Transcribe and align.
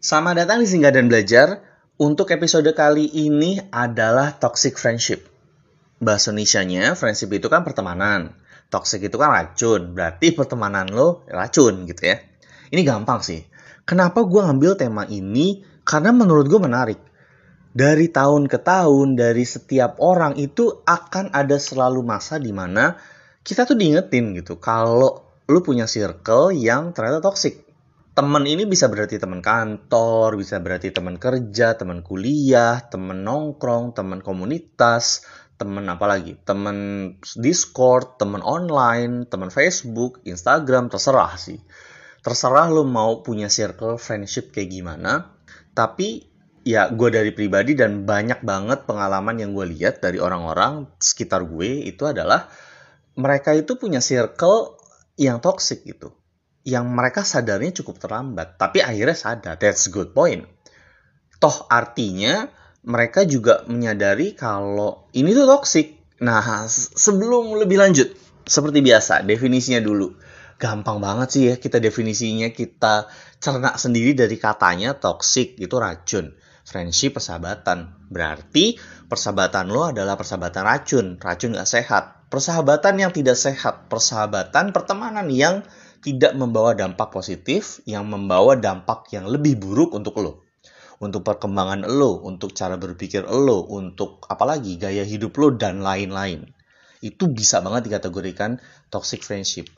Selamat 0.00 0.32
datang 0.32 0.64
di 0.64 0.66
Singgah 0.72 0.96
dan 0.96 1.12
Belajar. 1.12 1.60
Untuk 2.00 2.32
episode 2.32 2.72
kali 2.72 3.04
ini 3.04 3.60
adalah 3.68 4.32
toxic 4.32 4.80
friendship. 4.80 5.28
Bahasa 6.00 6.32
Indonesia-nya, 6.32 6.96
friendship 6.96 7.28
itu 7.36 7.52
kan 7.52 7.68
pertemanan. 7.68 8.32
Toxic 8.72 8.96
itu 9.04 9.20
kan 9.20 9.28
racun. 9.28 9.92
Berarti 9.92 10.32
pertemanan 10.32 10.88
lo 10.88 11.28
racun 11.28 11.84
gitu 11.84 12.00
ya. 12.00 12.16
Ini 12.72 12.80
gampang 12.80 13.20
sih. 13.20 13.44
Kenapa 13.84 14.24
gue 14.24 14.40
ngambil 14.40 14.80
tema 14.80 15.04
ini? 15.04 15.68
Karena 15.84 16.16
menurut 16.16 16.48
gue 16.48 16.56
menarik. 16.56 17.00
Dari 17.76 18.08
tahun 18.08 18.48
ke 18.48 18.56
tahun, 18.56 19.20
dari 19.20 19.44
setiap 19.44 20.00
orang 20.00 20.40
itu 20.40 20.80
akan 20.80 21.28
ada 21.36 21.60
selalu 21.60 22.00
masa 22.00 22.40
di 22.40 22.56
mana 22.56 22.96
kita 23.44 23.68
tuh 23.68 23.76
diingetin 23.76 24.32
gitu. 24.32 24.56
Kalau 24.56 25.44
lu 25.44 25.60
punya 25.60 25.84
circle 25.84 26.56
yang 26.56 26.96
ternyata 26.96 27.20
toxic 27.20 27.68
teman 28.14 28.44
ini 28.44 28.66
bisa 28.66 28.90
berarti 28.90 29.16
teman 29.16 29.40
kantor, 29.40 30.34
bisa 30.36 30.58
berarti 30.58 30.90
teman 30.90 31.16
kerja, 31.16 31.78
teman 31.78 32.02
kuliah, 32.02 32.82
teman 32.90 33.22
nongkrong, 33.22 33.94
teman 33.94 34.20
komunitas, 34.20 35.24
teman 35.56 35.86
apa 35.86 36.04
lagi? 36.10 36.34
Teman 36.42 36.76
Discord, 37.38 38.18
teman 38.18 38.42
online, 38.42 39.30
teman 39.30 39.48
Facebook, 39.48 40.20
Instagram, 40.26 40.90
terserah 40.90 41.38
sih. 41.38 41.60
Terserah 42.20 42.68
lo 42.68 42.84
mau 42.84 43.24
punya 43.24 43.48
circle 43.48 43.96
friendship 43.96 44.52
kayak 44.52 44.68
gimana. 44.68 45.32
Tapi 45.72 46.28
ya 46.60 46.92
gue 46.92 47.08
dari 47.08 47.32
pribadi 47.32 47.72
dan 47.72 48.04
banyak 48.04 48.44
banget 48.44 48.84
pengalaman 48.84 49.40
yang 49.40 49.56
gue 49.56 49.64
lihat 49.64 50.04
dari 50.04 50.20
orang-orang 50.20 50.92
sekitar 51.00 51.48
gue 51.48 51.88
itu 51.88 52.04
adalah 52.04 52.52
mereka 53.16 53.56
itu 53.56 53.80
punya 53.80 54.04
circle 54.04 54.76
yang 55.16 55.40
toxic 55.40 55.88
gitu 55.88 56.19
yang 56.64 56.88
mereka 56.92 57.24
sadarnya 57.24 57.72
cukup 57.72 57.96
terlambat, 57.96 58.60
tapi 58.60 58.84
akhirnya 58.84 59.16
sadar. 59.16 59.56
That's 59.56 59.88
good 59.88 60.12
point. 60.12 60.44
Toh 61.40 61.56
artinya 61.72 62.48
mereka 62.84 63.24
juga 63.24 63.64
menyadari 63.68 64.36
kalau 64.36 65.08
ini 65.16 65.32
tuh 65.32 65.48
toxic. 65.48 65.96
Nah, 66.20 66.68
sebelum 66.68 67.56
lebih 67.56 67.80
lanjut, 67.80 68.12
seperti 68.44 68.84
biasa, 68.84 69.24
definisinya 69.24 69.80
dulu. 69.80 70.12
Gampang 70.60 71.00
banget 71.00 71.28
sih 71.32 71.42
ya 71.48 71.54
kita 71.56 71.80
definisinya, 71.80 72.52
kita 72.52 73.08
cerna 73.40 73.80
sendiri 73.80 74.12
dari 74.12 74.36
katanya 74.36 74.92
toxic, 74.92 75.56
itu 75.56 75.72
racun. 75.80 76.36
Friendship, 76.60 77.16
persahabatan. 77.16 78.06
Berarti 78.12 78.76
persahabatan 79.08 79.72
lo 79.72 79.90
adalah 79.90 80.14
persahabatan 80.14 80.62
racun. 80.62 81.06
Racun 81.18 81.56
gak 81.56 81.66
sehat. 81.66 82.30
Persahabatan 82.30 82.94
yang 83.00 83.10
tidak 83.10 83.34
sehat. 83.34 83.90
Persahabatan 83.90 84.70
pertemanan 84.70 85.26
yang 85.32 85.66
tidak 86.00 86.32
membawa 86.32 86.72
dampak 86.72 87.12
positif, 87.12 87.84
yang 87.84 88.08
membawa 88.08 88.56
dampak 88.56 89.12
yang 89.12 89.28
lebih 89.28 89.60
buruk 89.60 89.92
untuk 89.92 90.16
lo. 90.20 90.32
Untuk 91.00 91.24
perkembangan 91.24 91.88
lo, 91.88 92.20
untuk 92.24 92.52
cara 92.52 92.76
berpikir 92.76 93.24
lo, 93.24 93.64
untuk 93.68 94.24
apalagi 94.28 94.76
gaya 94.76 95.04
hidup 95.04 95.32
lo, 95.36 95.52
dan 95.52 95.80
lain-lain. 95.80 96.48
Itu 97.00 97.32
bisa 97.32 97.64
banget 97.64 97.88
dikategorikan 97.88 98.60
toxic 98.92 99.24
friendship. 99.24 99.68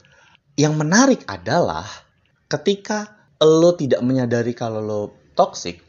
Yang 0.58 0.74
menarik 0.78 1.20
adalah 1.30 1.86
ketika 2.50 3.30
lo 3.42 3.74
tidak 3.78 4.02
menyadari 4.02 4.54
kalau 4.54 4.82
lo 4.82 5.00
toxic, 5.38 5.82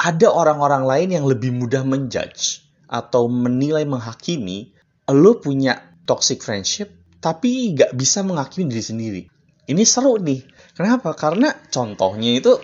ada 0.00 0.32
orang-orang 0.32 0.88
lain 0.88 1.08
yang 1.20 1.24
lebih 1.28 1.52
mudah 1.52 1.84
menjudge 1.84 2.64
atau 2.88 3.28
menilai 3.28 3.84
menghakimi 3.84 4.72
lo 5.12 5.38
punya 5.38 5.78
toxic 6.08 6.42
friendship 6.42 6.90
tapi 7.20 7.76
gak 7.76 7.94
bisa 7.94 8.24
menghakimi 8.24 8.66
diri 8.72 8.84
sendiri 8.84 9.22
ini 9.70 9.86
seru 9.86 10.18
nih. 10.18 10.42
Kenapa? 10.74 11.14
Karena 11.14 11.54
contohnya 11.70 12.34
itu 12.34 12.58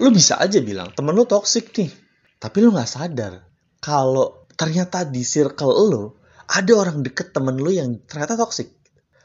lu 0.00 0.12
bisa 0.12 0.36
aja 0.36 0.60
bilang 0.60 0.92
temen 0.92 1.16
lu 1.16 1.24
toxic 1.24 1.72
nih. 1.72 1.88
Tapi 2.36 2.56
lu 2.60 2.76
nggak 2.76 2.90
sadar 2.90 3.40
kalau 3.80 4.44
ternyata 4.60 5.08
di 5.08 5.24
circle 5.24 5.72
lu 5.88 6.04
ada 6.44 6.72
orang 6.76 7.00
deket 7.00 7.32
temen 7.32 7.56
lu 7.56 7.72
yang 7.72 8.04
ternyata 8.04 8.36
toxic. 8.36 8.76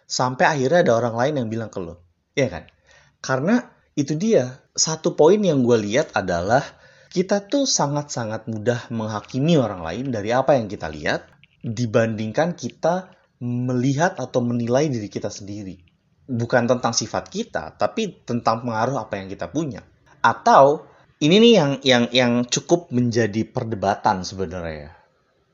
Sampai 0.07 0.47
akhirnya 0.47 0.87
ada 0.87 0.93
orang 0.95 1.15
lain 1.19 1.33
yang 1.43 1.47
bilang 1.51 1.69
ke 1.73 1.83
lu. 1.83 1.99
Iya 2.39 2.47
kan? 2.47 2.63
Karena 3.19 3.59
itu 3.99 4.15
dia. 4.15 4.63
Satu 4.75 5.15
poin 5.15 5.39
yang 5.39 5.63
gue 5.63 5.79
lihat 5.79 6.11
adalah 6.19 6.59
kita 7.07 7.47
tuh 7.47 7.63
sangat-sangat 7.63 8.51
mudah 8.51 8.91
menghakimi 8.91 9.55
orang 9.55 9.87
lain 9.87 10.11
dari 10.11 10.35
apa 10.35 10.59
yang 10.59 10.67
kita 10.67 10.91
lihat 10.91 11.31
dibandingkan 11.63 12.59
kita 12.59 13.15
melihat 13.39 14.19
atau 14.19 14.43
menilai 14.43 14.91
diri 14.91 15.07
kita 15.07 15.31
sendiri 15.31 15.84
bukan 16.25 16.65
tentang 16.65 16.93
sifat 16.93 17.29
kita, 17.29 17.77
tapi 17.77 18.25
tentang 18.25 18.65
pengaruh 18.65 18.97
apa 18.97 19.21
yang 19.21 19.29
kita 19.29 19.49
punya. 19.49 19.85
Atau 20.21 20.89
ini 21.21 21.37
nih 21.39 21.53
yang 21.53 21.71
yang 21.85 22.03
yang 22.11 22.33
cukup 22.45 22.89
menjadi 22.91 23.45
perdebatan 23.47 24.25
sebenarnya. 24.25 24.93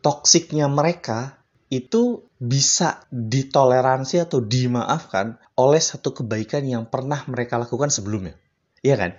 Toksiknya 0.01 0.65
mereka 0.65 1.37
itu 1.71 2.25
bisa 2.41 3.05
ditoleransi 3.13 4.27
atau 4.27 4.41
dimaafkan 4.41 5.37
oleh 5.55 5.79
satu 5.79 6.11
kebaikan 6.11 6.65
yang 6.65 6.89
pernah 6.89 7.21
mereka 7.29 7.61
lakukan 7.61 7.93
sebelumnya. 7.93 8.35
Iya 8.81 8.97
kan? 8.97 9.11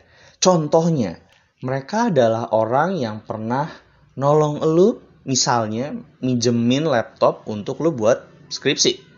Contohnya, 0.42 1.22
mereka 1.62 2.10
adalah 2.10 2.50
orang 2.50 2.98
yang 2.98 3.22
pernah 3.22 3.70
nolong 4.18 4.60
lu 4.66 4.98
misalnya 5.22 5.94
minjemin 6.18 6.82
laptop 6.82 7.46
untuk 7.46 7.78
lu 7.78 7.94
buat 7.94 8.26
skripsi 8.50 9.11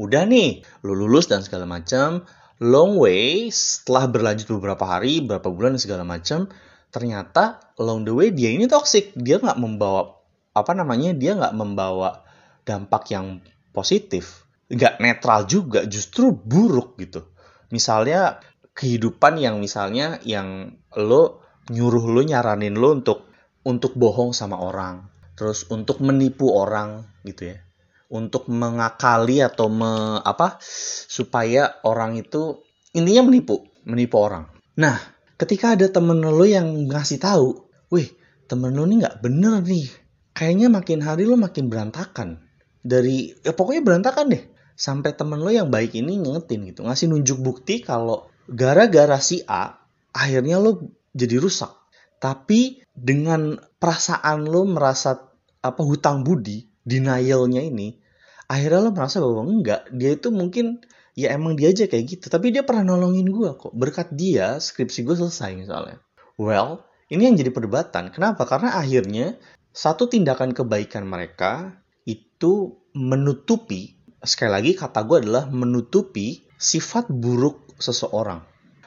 udah 0.00 0.24
nih 0.24 0.64
lu 0.80 0.96
lulus 0.96 1.28
dan 1.28 1.44
segala 1.44 1.68
macam 1.68 2.24
long 2.56 2.96
way 2.96 3.52
setelah 3.52 4.08
berlanjut 4.08 4.48
beberapa 4.48 4.84
hari 4.88 5.20
beberapa 5.20 5.52
bulan 5.52 5.76
dan 5.76 5.82
segala 5.84 6.04
macam 6.08 6.48
ternyata 6.88 7.60
along 7.76 8.08
the 8.08 8.12
way 8.16 8.32
dia 8.32 8.50
ini 8.50 8.64
toxic. 8.64 9.12
Dia 9.12 9.38
nggak 9.38 9.60
membawa 9.60 10.16
apa 10.56 10.72
namanya 10.72 11.12
dia 11.12 11.36
nggak 11.36 11.54
membawa 11.54 12.24
dampak 12.64 13.12
yang 13.12 13.44
positif. 13.76 14.48
Nggak 14.72 14.98
netral 14.98 15.44
juga 15.44 15.84
justru 15.84 16.32
buruk 16.32 16.96
gitu. 16.98 17.28
Misalnya 17.70 18.40
kehidupan 18.74 19.38
yang 19.38 19.60
misalnya 19.60 20.18
yang 20.26 20.80
lo 20.96 21.44
nyuruh 21.70 22.10
lo 22.10 22.20
nyaranin 22.24 22.74
lo 22.74 22.98
untuk 22.98 23.30
untuk 23.62 23.94
bohong 23.94 24.34
sama 24.34 24.58
orang. 24.58 25.06
Terus 25.38 25.64
untuk 25.72 26.02
menipu 26.04 26.52
orang 26.52 27.06
gitu 27.24 27.54
ya 27.54 27.69
untuk 28.10 28.50
mengakali 28.50 29.38
atau 29.38 29.70
me, 29.70 30.18
apa 30.26 30.58
supaya 31.06 31.78
orang 31.86 32.18
itu 32.18 32.58
intinya 32.90 33.30
menipu, 33.30 33.62
menipu 33.86 34.18
orang. 34.18 34.50
Nah, 34.74 34.98
ketika 35.38 35.78
ada 35.78 35.86
temen 35.86 36.18
lo 36.18 36.42
yang 36.42 36.90
ngasih 36.90 37.22
tahu, 37.22 37.70
wih 37.94 38.10
temen 38.50 38.74
lo 38.74 38.82
ini 38.84 38.98
nggak 38.98 39.22
bener 39.22 39.62
nih, 39.62 39.86
kayaknya 40.34 40.66
makin 40.68 41.00
hari 41.06 41.22
lo 41.22 41.38
makin 41.38 41.70
berantakan. 41.70 42.42
Dari 42.82 43.30
ya 43.46 43.54
pokoknya 43.54 43.82
berantakan 43.86 44.26
deh. 44.34 44.44
Sampai 44.80 45.12
temen 45.12 45.44
lo 45.44 45.52
yang 45.52 45.68
baik 45.68 45.92
ini 45.92 46.16
ngingetin 46.16 46.64
gitu, 46.72 46.80
ngasih 46.88 47.12
nunjuk 47.12 47.38
bukti 47.44 47.84
kalau 47.84 48.32
gara-gara 48.48 49.20
si 49.20 49.44
A 49.44 49.76
akhirnya 50.10 50.56
lo 50.56 50.80
jadi 51.12 51.36
rusak. 51.36 51.68
Tapi 52.16 52.80
dengan 52.88 53.60
perasaan 53.76 54.48
lo 54.48 54.64
merasa 54.64 55.20
apa 55.60 55.82
hutang 55.84 56.24
budi, 56.24 56.64
denialnya 56.84 57.62
ini, 57.62 57.96
akhirnya 58.50 58.88
lo 58.88 58.90
merasa 58.90 59.22
bahwa 59.22 59.46
enggak 59.46 59.86
dia 59.94 60.16
itu 60.16 60.28
mungkin 60.34 60.82
ya 61.14 61.34
emang 61.34 61.54
dia 61.54 61.70
aja 61.70 61.86
kayak 61.86 62.04
gitu. 62.18 62.26
Tapi 62.32 62.54
dia 62.54 62.62
pernah 62.66 62.94
nolongin 62.94 63.28
gue 63.30 63.50
kok. 63.54 63.72
Berkat 63.74 64.14
dia 64.14 64.58
skripsi 64.58 65.06
gue 65.06 65.16
selesai 65.18 65.54
misalnya. 65.58 65.98
Well 66.40 66.86
ini 67.10 67.26
yang 67.26 67.36
jadi 67.36 67.50
perdebatan. 67.50 68.14
Kenapa? 68.14 68.46
Karena 68.46 68.78
akhirnya 68.78 69.34
satu 69.74 70.06
tindakan 70.06 70.54
kebaikan 70.54 71.06
mereka 71.06 71.82
itu 72.06 72.78
menutupi 72.94 73.98
sekali 74.22 74.50
lagi 74.50 74.72
kata 74.78 75.02
gue 75.06 75.26
adalah 75.26 75.44
menutupi 75.50 76.46
sifat 76.54 77.10
buruk 77.10 77.74
seseorang. 77.82 78.42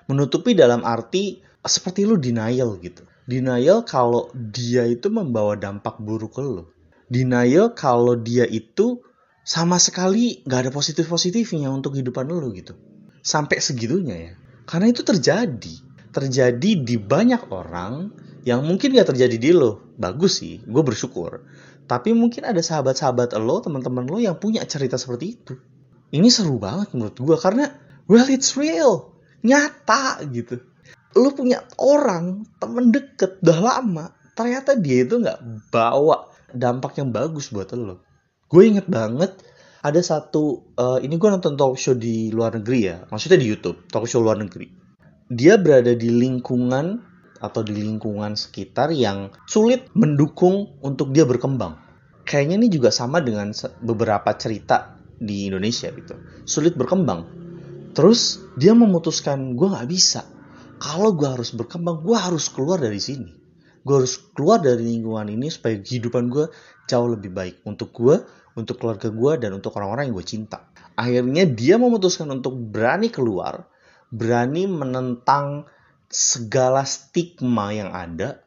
Menutupi 0.08 0.56
dalam 0.56 0.84
arti 0.88 1.40
seperti 1.64 2.04
lu 2.04 2.20
denial 2.20 2.80
gitu. 2.80 3.04
Denial 3.24 3.88
kalau 3.88 4.28
dia 4.36 4.84
itu 4.84 5.08
membawa 5.08 5.56
dampak 5.56 5.96
buruk 6.00 6.36
ke 6.36 6.44
lo 6.44 6.73
denial 7.14 7.78
kalau 7.78 8.18
dia 8.18 8.50
itu 8.50 9.06
sama 9.46 9.78
sekali 9.78 10.42
gak 10.48 10.68
ada 10.68 10.72
positif-positifnya 10.74 11.70
untuk 11.70 11.94
kehidupan 11.94 12.26
lo 12.26 12.50
gitu. 12.56 12.74
Sampai 13.22 13.62
segitunya 13.62 14.16
ya. 14.18 14.34
Karena 14.66 14.90
itu 14.90 15.06
terjadi. 15.06 15.76
Terjadi 16.10 16.72
di 16.82 16.96
banyak 16.98 17.52
orang 17.54 18.10
yang 18.48 18.66
mungkin 18.66 18.96
gak 18.98 19.14
terjadi 19.14 19.38
di 19.38 19.52
lo. 19.54 19.94
Bagus 20.00 20.42
sih, 20.42 20.64
gue 20.64 20.84
bersyukur. 20.84 21.46
Tapi 21.86 22.16
mungkin 22.16 22.48
ada 22.48 22.64
sahabat-sahabat 22.64 23.36
lo, 23.38 23.60
teman-teman 23.60 24.08
lo 24.08 24.18
yang 24.18 24.40
punya 24.40 24.64
cerita 24.64 24.96
seperti 24.96 25.26
itu. 25.38 25.54
Ini 26.16 26.32
seru 26.32 26.58
banget 26.58 26.96
menurut 26.96 27.18
gue 27.20 27.38
karena 27.38 27.68
well 28.08 28.28
it's 28.32 28.56
real. 28.56 29.14
Nyata 29.44 30.24
gitu. 30.32 30.64
Lo 31.20 31.36
punya 31.36 31.62
orang, 31.78 32.48
temen 32.58 32.90
deket, 32.96 33.44
udah 33.44 33.60
lama. 33.60 34.06
Ternyata 34.34 34.80
dia 34.80 35.06
itu 35.06 35.20
gak 35.22 35.70
bawa 35.70 36.33
dampak 36.54 37.02
yang 37.02 37.10
bagus 37.10 37.50
buat 37.50 37.74
lo 37.74 38.06
gue 38.48 38.64
inget 38.64 38.86
banget 38.86 39.34
ada 39.84 40.00
satu 40.00 40.74
uh, 40.80 41.02
ini 41.04 41.20
gue 41.20 41.30
nonton 41.30 41.60
talk 41.60 41.76
show 41.76 41.98
di 41.98 42.32
luar 42.32 42.56
negeri 42.56 42.80
ya 42.88 42.98
maksudnya 43.10 43.42
di 43.42 43.50
YouTube 43.50 43.90
talk 43.90 44.06
show 44.08 44.22
luar 44.22 44.40
negeri 44.40 44.70
dia 45.34 45.58
berada 45.58 45.92
di 45.98 46.14
lingkungan 46.14 47.14
atau 47.44 47.60
di 47.60 47.76
lingkungan 47.76 48.40
sekitar 48.40 48.96
yang 48.96 49.36
sulit 49.44 49.92
mendukung 49.92 50.80
untuk 50.80 51.12
dia 51.12 51.28
berkembang. 51.28 51.76
Kayaknya 52.24 52.56
ini 52.64 52.68
juga 52.72 52.88
sama 52.88 53.20
dengan 53.20 53.52
beberapa 53.84 54.32
cerita 54.40 54.96
di 55.20 55.52
Indonesia 55.52 55.92
gitu. 55.92 56.16
Sulit 56.48 56.80
berkembang. 56.80 57.28
Terus 57.92 58.40
dia 58.56 58.72
memutuskan 58.72 59.60
gue 59.60 59.68
nggak 59.68 59.90
bisa. 59.92 60.24
Kalau 60.80 61.12
gue 61.12 61.28
harus 61.28 61.52
berkembang, 61.52 62.00
gue 62.00 62.16
harus 62.16 62.48
keluar 62.48 62.80
dari 62.80 63.00
sini. 63.04 63.43
Gue 63.84 64.04
harus 64.04 64.16
keluar 64.32 64.64
dari 64.64 64.84
lingkungan 64.88 65.28
ini 65.28 65.52
supaya 65.52 65.76
kehidupan 65.76 66.32
gue 66.32 66.48
jauh 66.88 67.10
lebih 67.12 67.32
baik 67.36 67.56
untuk 67.68 67.92
gue, 67.92 68.24
untuk 68.56 68.80
keluarga 68.80 69.12
gue, 69.12 69.32
dan 69.44 69.52
untuk 69.56 69.76
orang-orang 69.76 70.10
yang 70.10 70.16
gue 70.16 70.28
cinta. 70.28 70.72
Akhirnya 70.96 71.44
dia 71.44 71.76
memutuskan 71.76 72.32
untuk 72.32 72.56
berani 72.56 73.12
keluar, 73.12 73.68
berani 74.08 74.70
menentang 74.70 75.68
segala 76.08 76.86
stigma 76.86 77.74
yang 77.74 77.92
ada 77.92 78.46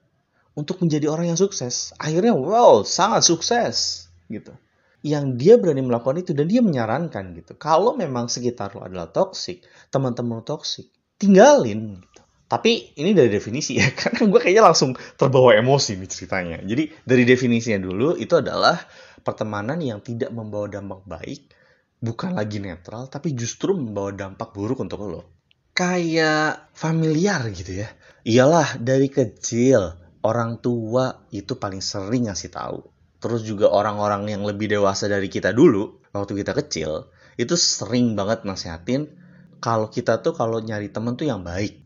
untuk 0.57 0.81
menjadi 0.81 1.13
orang 1.13 1.35
yang 1.35 1.39
sukses. 1.39 1.93
Akhirnya, 2.01 2.33
wow, 2.33 2.87
sangat 2.87 3.27
sukses 3.29 4.07
gitu. 4.33 4.57
Yang 5.05 5.25
dia 5.39 5.55
berani 5.61 5.85
melakukan 5.85 6.23
itu 6.25 6.33
dan 6.33 6.49
dia 6.49 6.65
menyarankan 6.65 7.37
gitu. 7.37 7.53
Kalau 7.61 7.95
memang 7.95 8.27
sekitar 8.33 8.73
lo 8.75 8.83
adalah 8.83 9.13
toxic, 9.13 9.63
teman-teman 9.93 10.41
lo 10.41 10.45
toxic, 10.47 10.89
tinggalin. 11.21 12.01
Tapi 12.47 12.95
ini 13.03 13.11
dari 13.11 13.31
definisi 13.31 13.79
ya, 13.79 13.91
karena 14.01 14.31
gue 14.31 14.41
kayaknya 14.41 14.65
langsung 14.71 14.95
terbawa 15.19 15.55
emosi 15.59 15.99
nih 15.99 16.11
ceritanya. 16.11 16.59
Jadi 16.63 16.91
dari 17.03 17.25
definisinya 17.27 17.83
dulu 17.83 18.15
itu 18.15 18.39
adalah 18.39 18.79
pertemanan 19.27 19.83
yang 19.83 19.99
tidak 19.99 20.31
membawa 20.31 20.71
dampak 20.71 21.03
baik, 21.03 21.51
bukan 21.99 22.39
lagi 22.39 22.63
netral, 22.63 23.11
tapi 23.11 23.35
justru 23.35 23.75
membawa 23.75 24.15
dampak 24.15 24.55
buruk 24.55 24.79
untuk 24.79 25.03
lo 25.03 25.37
kayak 25.77 26.73
familiar 26.73 27.45
gitu 27.53 27.85
ya. 27.85 27.89
Iyalah 28.25 28.81
dari 28.81 29.13
kecil 29.13 29.93
orang 30.25 30.59
tua 30.65 31.29
itu 31.31 31.61
paling 31.61 31.85
sering 31.85 32.33
ngasih 32.33 32.51
tahu. 32.51 32.81
Terus 33.21 33.45
juga 33.45 33.71
orang-orang 33.71 34.27
yang 34.33 34.43
lebih 34.43 34.73
dewasa 34.73 35.07
dari 35.07 35.29
kita 35.29 35.53
dulu 35.53 36.01
waktu 36.17 36.33
kita 36.43 36.57
kecil 36.57 37.13
itu 37.37 37.53
sering 37.55 38.17
banget 38.17 38.49
nasihatin 38.49 39.13
kalau 39.61 39.93
kita 39.93 40.25
tuh 40.25 40.33
kalau 40.33 40.65
nyari 40.65 40.89
temen 40.89 41.21
tuh 41.21 41.29
yang 41.29 41.45
baik 41.45 41.85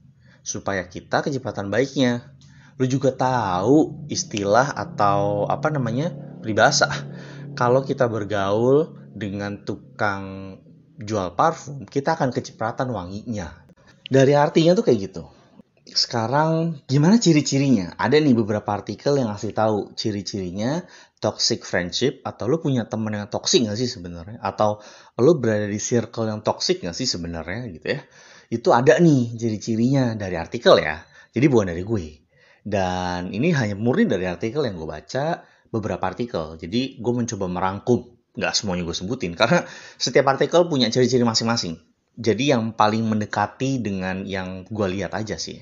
supaya 0.50 0.82
kita 0.90 1.22
kecepatan 1.22 1.70
baiknya. 1.70 2.34
Lu 2.82 2.90
juga 2.90 3.14
tahu 3.14 4.08
istilah 4.10 4.74
atau 4.74 5.46
apa 5.46 5.70
namanya 5.70 6.10
peribahasa. 6.42 6.90
Kalau 7.54 7.86
kita 7.86 8.10
bergaul 8.10 8.98
dengan 9.14 9.62
tukang 9.62 10.58
jual 10.98 11.38
parfum, 11.38 11.86
kita 11.86 12.18
akan 12.18 12.34
kecepatan 12.34 12.90
wanginya. 12.90 13.52
Dari 14.10 14.34
artinya 14.34 14.74
tuh 14.74 14.82
kayak 14.82 14.98
gitu. 15.10 15.24
Sekarang 15.90 16.82
gimana 16.86 17.18
ciri-cirinya? 17.18 17.98
Ada 17.98 18.22
nih 18.22 18.34
beberapa 18.36 18.70
artikel 18.70 19.18
yang 19.18 19.32
ngasih 19.34 19.50
tahu 19.50 19.90
ciri-cirinya 19.98 20.86
toxic 21.18 21.66
friendship 21.66 22.22
atau 22.22 22.46
lo 22.46 22.62
punya 22.62 22.86
temen 22.86 23.10
yang 23.10 23.26
toxic 23.26 23.66
gak 23.66 23.74
sih 23.74 23.90
sebenarnya? 23.90 24.38
Atau 24.38 24.78
lo 25.18 25.32
berada 25.36 25.66
di 25.66 25.80
circle 25.82 26.30
yang 26.30 26.40
toxic 26.46 26.80
gak 26.84 26.94
sih 26.94 27.10
sebenarnya 27.10 27.66
gitu 27.74 27.86
ya? 27.98 28.00
Itu 28.50 28.74
ada 28.74 28.98
nih 28.98 29.38
ciri-cirinya 29.38 30.18
dari 30.18 30.34
artikel 30.34 30.82
ya. 30.82 31.00
Jadi 31.30 31.46
bukan 31.46 31.70
dari 31.70 31.86
gue. 31.86 32.06
Dan 32.60 33.30
ini 33.30 33.54
hanya 33.54 33.78
murni 33.78 34.04
dari 34.10 34.26
artikel 34.26 34.66
yang 34.66 34.76
gue 34.76 34.90
baca 34.90 35.46
beberapa 35.70 36.02
artikel. 36.02 36.58
Jadi 36.58 36.98
gue 36.98 37.12
mencoba 37.14 37.46
merangkum. 37.46 38.10
Gak 38.34 38.58
semuanya 38.58 38.82
gue 38.82 38.96
sebutin. 38.98 39.38
Karena 39.38 39.62
setiap 39.96 40.26
artikel 40.34 40.66
punya 40.66 40.90
ciri-ciri 40.90 41.22
masing-masing 41.22 41.78
jadi 42.20 42.56
yang 42.56 42.76
paling 42.76 43.08
mendekati 43.08 43.80
dengan 43.80 44.28
yang 44.28 44.68
gue 44.68 44.86
lihat 44.92 45.16
aja 45.16 45.40
sih. 45.40 45.56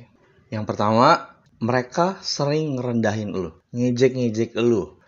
Yang 0.50 0.64
pertama, 0.66 1.38
mereka 1.62 2.18
sering 2.18 2.74
ngerendahin 2.74 3.30
lu, 3.30 3.54
ngejek-ngejek 3.70 4.58
lu, 4.58 4.98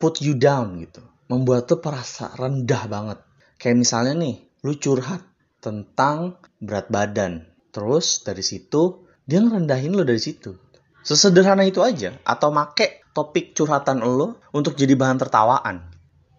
put 0.00 0.24
you 0.24 0.32
down 0.32 0.80
gitu. 0.80 1.04
Membuat 1.28 1.68
tuh 1.68 1.84
perasa 1.84 2.32
rendah 2.36 2.88
banget. 2.88 3.18
Kayak 3.60 3.84
misalnya 3.84 4.14
nih, 4.16 4.36
lu 4.64 4.72
curhat 4.80 5.20
tentang 5.60 6.40
berat 6.64 6.88
badan. 6.88 7.44
Terus 7.70 8.24
dari 8.26 8.42
situ, 8.42 9.06
dia 9.24 9.40
ngerendahin 9.40 9.94
lu 9.94 10.02
dari 10.02 10.20
situ. 10.20 10.56
Sesederhana 11.04 11.68
itu 11.68 11.84
aja. 11.84 12.16
Atau 12.24 12.50
make 12.50 13.04
topik 13.12 13.52
curhatan 13.52 14.02
lu 14.02 14.34
untuk 14.50 14.74
jadi 14.74 14.96
bahan 14.96 15.20
tertawaan. 15.20 15.92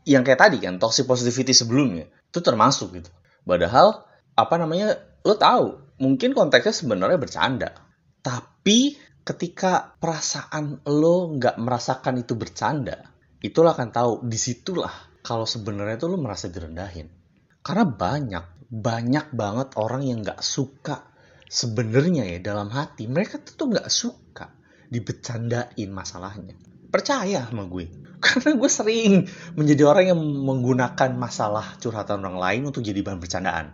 Yang 0.06 0.24
kayak 0.34 0.42
tadi 0.42 0.58
kan, 0.62 0.78
toxic 0.82 1.06
positivity 1.06 1.54
sebelumnya. 1.54 2.10
Itu 2.30 2.42
termasuk 2.42 2.98
gitu. 2.98 3.10
Padahal 3.46 4.06
apa 4.36 4.56
namanya 4.60 5.00
lo 5.24 5.40
tahu 5.40 5.98
mungkin 6.04 6.36
konteksnya 6.36 6.76
sebenarnya 6.76 7.16
bercanda 7.16 7.72
tapi 8.20 9.00
ketika 9.24 9.96
perasaan 9.96 10.84
lo 10.86 11.32
nggak 11.40 11.56
merasakan 11.56 12.20
itu 12.20 12.36
bercanda 12.36 13.16
itulah 13.40 13.72
akan 13.72 13.90
tahu 13.96 14.12
di 14.28 14.36
situlah 14.36 14.92
kalau 15.24 15.48
sebenarnya 15.48 15.96
tuh 15.96 16.14
lo 16.14 16.18
merasa 16.20 16.52
direndahin 16.52 17.08
karena 17.64 17.88
banyak 17.88 18.44
banyak 18.70 19.32
banget 19.34 19.78
orang 19.78 20.02
yang 20.06 20.26
nggak 20.26 20.42
suka 20.42 21.06
sebenarnya 21.46 22.26
ya 22.26 22.40
dalam 22.42 22.70
hati. 22.74 23.06
Mereka 23.06 23.46
tuh 23.46 23.72
nggak 23.72 23.90
suka 23.90 24.50
dibecandain 24.90 25.90
masalahnya. 25.90 26.58
Percaya 26.90 27.46
sama 27.48 27.68
gue. 27.68 27.86
Karena 28.24 28.58
gue 28.58 28.70
sering 28.72 29.14
menjadi 29.54 29.84
orang 29.86 30.06
yang 30.16 30.20
menggunakan 30.22 31.12
masalah 31.14 31.78
curhatan 31.78 32.26
orang 32.26 32.40
lain 32.40 32.62
untuk 32.72 32.82
jadi 32.82 33.00
bahan 33.06 33.20
bercandaan. 33.22 33.66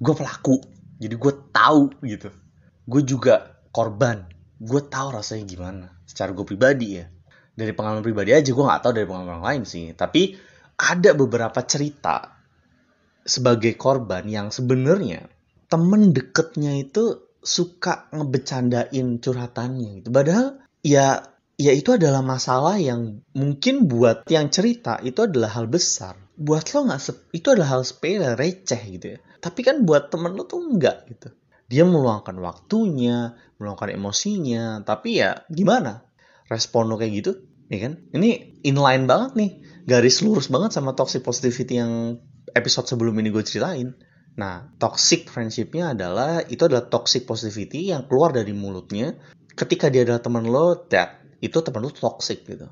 Gue 0.00 0.14
pelaku. 0.14 0.56
Jadi 0.98 1.14
gue 1.14 1.32
tahu 1.54 1.82
gitu. 2.06 2.30
Gue 2.88 3.02
juga 3.04 3.58
korban. 3.70 4.26
Gue 4.58 4.82
tahu 4.86 5.14
rasanya 5.14 5.44
gimana. 5.44 5.86
Secara 6.08 6.32
gue 6.32 6.46
pribadi 6.46 6.98
ya. 6.98 7.06
Dari 7.58 7.74
pengalaman 7.74 8.06
pribadi 8.06 8.30
aja 8.30 8.46
gue 8.46 8.64
nggak 8.64 8.82
tahu 8.86 8.92
dari 8.94 9.06
pengalaman 9.06 9.42
orang 9.42 9.46
lain 9.46 9.62
sih. 9.66 9.90
Tapi 9.92 10.38
ada 10.78 11.10
beberapa 11.18 11.58
cerita 11.66 12.37
sebagai 13.26 13.74
korban 13.78 14.26
yang 14.26 14.48
sebenarnya 14.52 15.26
temen 15.68 16.16
deketnya 16.16 16.80
itu 16.80 17.28
suka 17.44 18.08
ngebecandain 18.12 19.20
curhatannya 19.20 20.02
gitu. 20.02 20.08
Padahal 20.10 20.60
ya 20.82 21.22
ya 21.58 21.72
itu 21.74 21.94
adalah 21.94 22.22
masalah 22.24 22.78
yang 22.78 23.20
mungkin 23.34 23.90
buat 23.90 24.26
yang 24.30 24.48
cerita 24.48 24.98
itu 25.04 25.24
adalah 25.24 25.52
hal 25.52 25.68
besar. 25.68 26.16
Buat 26.38 26.70
lo 26.74 26.88
nggak 26.88 27.34
itu 27.34 27.46
adalah 27.50 27.78
hal 27.78 27.82
sepele 27.84 28.34
receh 28.34 28.80
gitu 28.98 29.06
ya. 29.16 29.18
Tapi 29.38 29.60
kan 29.62 29.82
buat 29.84 30.10
temen 30.10 30.34
lo 30.34 30.46
tuh 30.48 30.62
enggak 30.64 31.06
gitu. 31.10 31.28
Dia 31.68 31.84
meluangkan 31.84 32.36
waktunya 32.40 33.36
meluangkan 33.60 33.92
emosinya 33.92 34.80
tapi 34.82 35.20
ya 35.20 35.44
gimana? 35.52 36.06
Respon 36.48 36.88
lo 36.88 36.96
kayak 36.96 37.12
gitu 37.12 37.32
ya 37.68 37.78
kan? 37.84 37.92
Ini 38.14 38.62
inline 38.64 39.04
banget 39.04 39.30
nih 39.36 39.50
garis 39.84 40.24
lurus 40.24 40.48
banget 40.48 40.72
sama 40.72 40.96
toxic 40.96 41.20
positivity 41.20 41.80
yang 41.80 42.22
episode 42.58 42.90
sebelum 42.90 43.14
ini 43.22 43.30
gue 43.30 43.42
ceritain 43.46 43.94
nah 44.38 44.70
toxic 44.78 45.30
friendshipnya 45.30 45.94
adalah 45.94 46.42
itu 46.46 46.62
adalah 46.66 46.86
toxic 46.86 47.26
positivity 47.26 47.90
yang 47.90 48.06
keluar 48.06 48.30
dari 48.30 48.54
mulutnya 48.54 49.18
ketika 49.54 49.90
dia 49.90 50.06
adalah 50.06 50.22
temen 50.22 50.46
lo 50.46 50.86
that 50.90 51.22
itu 51.42 51.58
temen 51.62 51.82
lo 51.82 51.90
toxic 51.90 52.46
gitu 52.46 52.70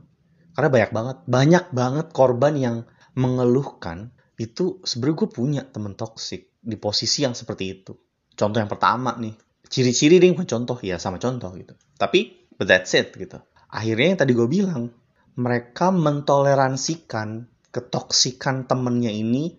karena 0.54 0.68
banyak 0.72 0.90
banget 0.94 1.16
banyak 1.26 1.64
banget 1.74 2.06
korban 2.14 2.54
yang 2.54 2.76
mengeluhkan 3.16 4.12
itu 4.36 4.84
sebenarnya 4.84 5.16
gue 5.16 5.28
punya 5.32 5.62
temen 5.64 5.96
toksik 5.96 6.52
di 6.60 6.76
posisi 6.76 7.24
yang 7.24 7.32
seperti 7.32 7.64
itu. 7.72 7.92
Contoh 8.36 8.60
yang 8.60 8.68
pertama 8.68 9.16
nih, 9.16 9.32
ciri-ciri 9.68 10.20
bukan 10.32 10.44
contoh 10.44 10.76
ya 10.84 11.00
sama 11.00 11.16
contoh 11.16 11.48
gitu. 11.56 11.72
Tapi 11.96 12.52
but 12.60 12.68
that's 12.68 12.92
it 12.92 13.16
gitu. 13.16 13.40
Akhirnya 13.72 14.16
yang 14.16 14.20
tadi 14.20 14.32
gue 14.36 14.48
bilang, 14.48 14.92
mereka 15.40 15.88
mentoleransikan 15.88 17.48
ketoksikan 17.72 18.68
temennya 18.68 19.12
ini 19.12 19.56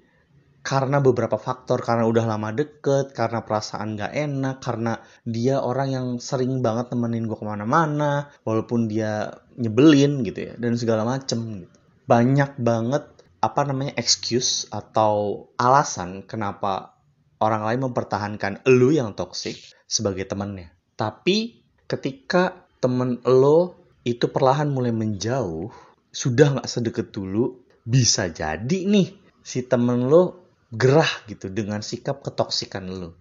karena 0.67 0.99
beberapa 0.99 1.39
faktor 1.39 1.79
karena 1.79 2.03
udah 2.03 2.27
lama 2.27 2.51
deket 2.51 3.15
karena 3.15 3.39
perasaan 3.47 3.95
gak 3.95 4.11
enak 4.11 4.59
karena 4.59 4.99
dia 5.23 5.63
orang 5.63 5.87
yang 5.87 6.07
sering 6.19 6.59
banget 6.59 6.91
temenin 6.91 7.23
gue 7.23 7.39
ke 7.39 7.47
mana-mana 7.47 8.27
walaupun 8.43 8.91
dia 8.91 9.31
nyebelin 9.55 10.27
gitu 10.27 10.51
ya 10.51 10.53
dan 10.59 10.75
segala 10.75 11.07
macem 11.07 11.63
gitu. 11.63 11.71
banyak 12.03 12.59
banget 12.59 13.07
apa 13.39 13.61
namanya 13.63 13.95
excuse 13.95 14.67
atau 14.67 15.47
alasan 15.55 16.27
kenapa 16.27 16.99
orang 17.39 17.63
lain 17.63 17.87
mempertahankan 17.87 18.65
lo 18.67 18.89
yang 18.91 19.13
toxic 19.13 19.55
sebagai 19.85 20.25
temennya. 20.25 20.73
Tapi 20.97 21.63
ketika 21.85 22.67
temen 22.81 23.21
lo 23.23 23.87
itu 24.01 24.27
perlahan 24.27 24.67
mulai 24.67 24.91
menjauh, 24.91 25.69
sudah 26.09 26.57
nggak 26.57 26.69
sedekat 26.69 27.13
dulu, 27.13 27.61
bisa 27.85 28.27
jadi 28.27 28.83
nih 28.83 29.13
si 29.45 29.63
temen 29.63 30.09
lo 30.09 30.46
gerah 30.71 31.09
gitu 31.29 31.47
dengan 31.47 31.79
sikap 31.79 32.23
ketoksikan 32.23 32.87
lo. 32.87 33.15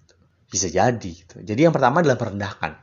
Bisa 0.50 0.70
jadi 0.70 1.10
gitu. 1.10 1.42
Jadi 1.42 1.66
yang 1.66 1.74
pertama 1.74 2.02
adalah 2.02 2.18
merendahkan. 2.18 2.78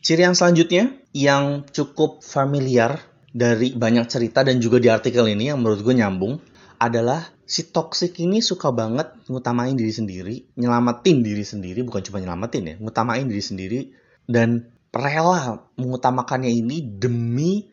Ciri 0.00 0.24
yang 0.24 0.36
selanjutnya 0.36 0.96
yang 1.12 1.68
cukup 1.68 2.24
familiar 2.24 3.00
dari 3.30 3.76
banyak 3.76 4.08
cerita 4.08 4.40
dan 4.40 4.58
juga 4.58 4.80
di 4.80 4.88
artikel 4.88 5.28
ini 5.28 5.52
yang 5.52 5.60
menurut 5.60 5.84
gue 5.84 5.92
nyambung 5.92 6.40
adalah 6.80 7.28
si 7.44 7.68
toxic 7.68 8.16
ini 8.24 8.40
suka 8.40 8.72
banget 8.72 9.12
ngutamain 9.28 9.76
diri 9.76 9.92
sendiri, 9.92 10.36
nyelamatin 10.56 11.20
diri 11.20 11.44
sendiri, 11.44 11.84
bukan 11.84 12.00
cuma 12.00 12.24
nyelamatin 12.24 12.62
ya, 12.64 12.74
ngutamain 12.80 13.28
diri 13.28 13.44
sendiri 13.44 13.80
dan 14.24 14.72
rela 14.90 15.68
mengutamakannya 15.76 16.50
ini 16.50 16.82
demi 16.82 17.70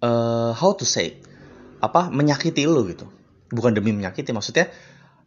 uh, 0.00 0.52
how 0.56 0.72
to 0.72 0.88
say 0.88 1.20
apa 1.84 2.08
menyakiti 2.08 2.64
lo 2.64 2.84
gitu 2.88 3.04
bukan 3.52 3.76
demi 3.76 3.92
menyakiti 3.92 4.32
maksudnya 4.32 4.72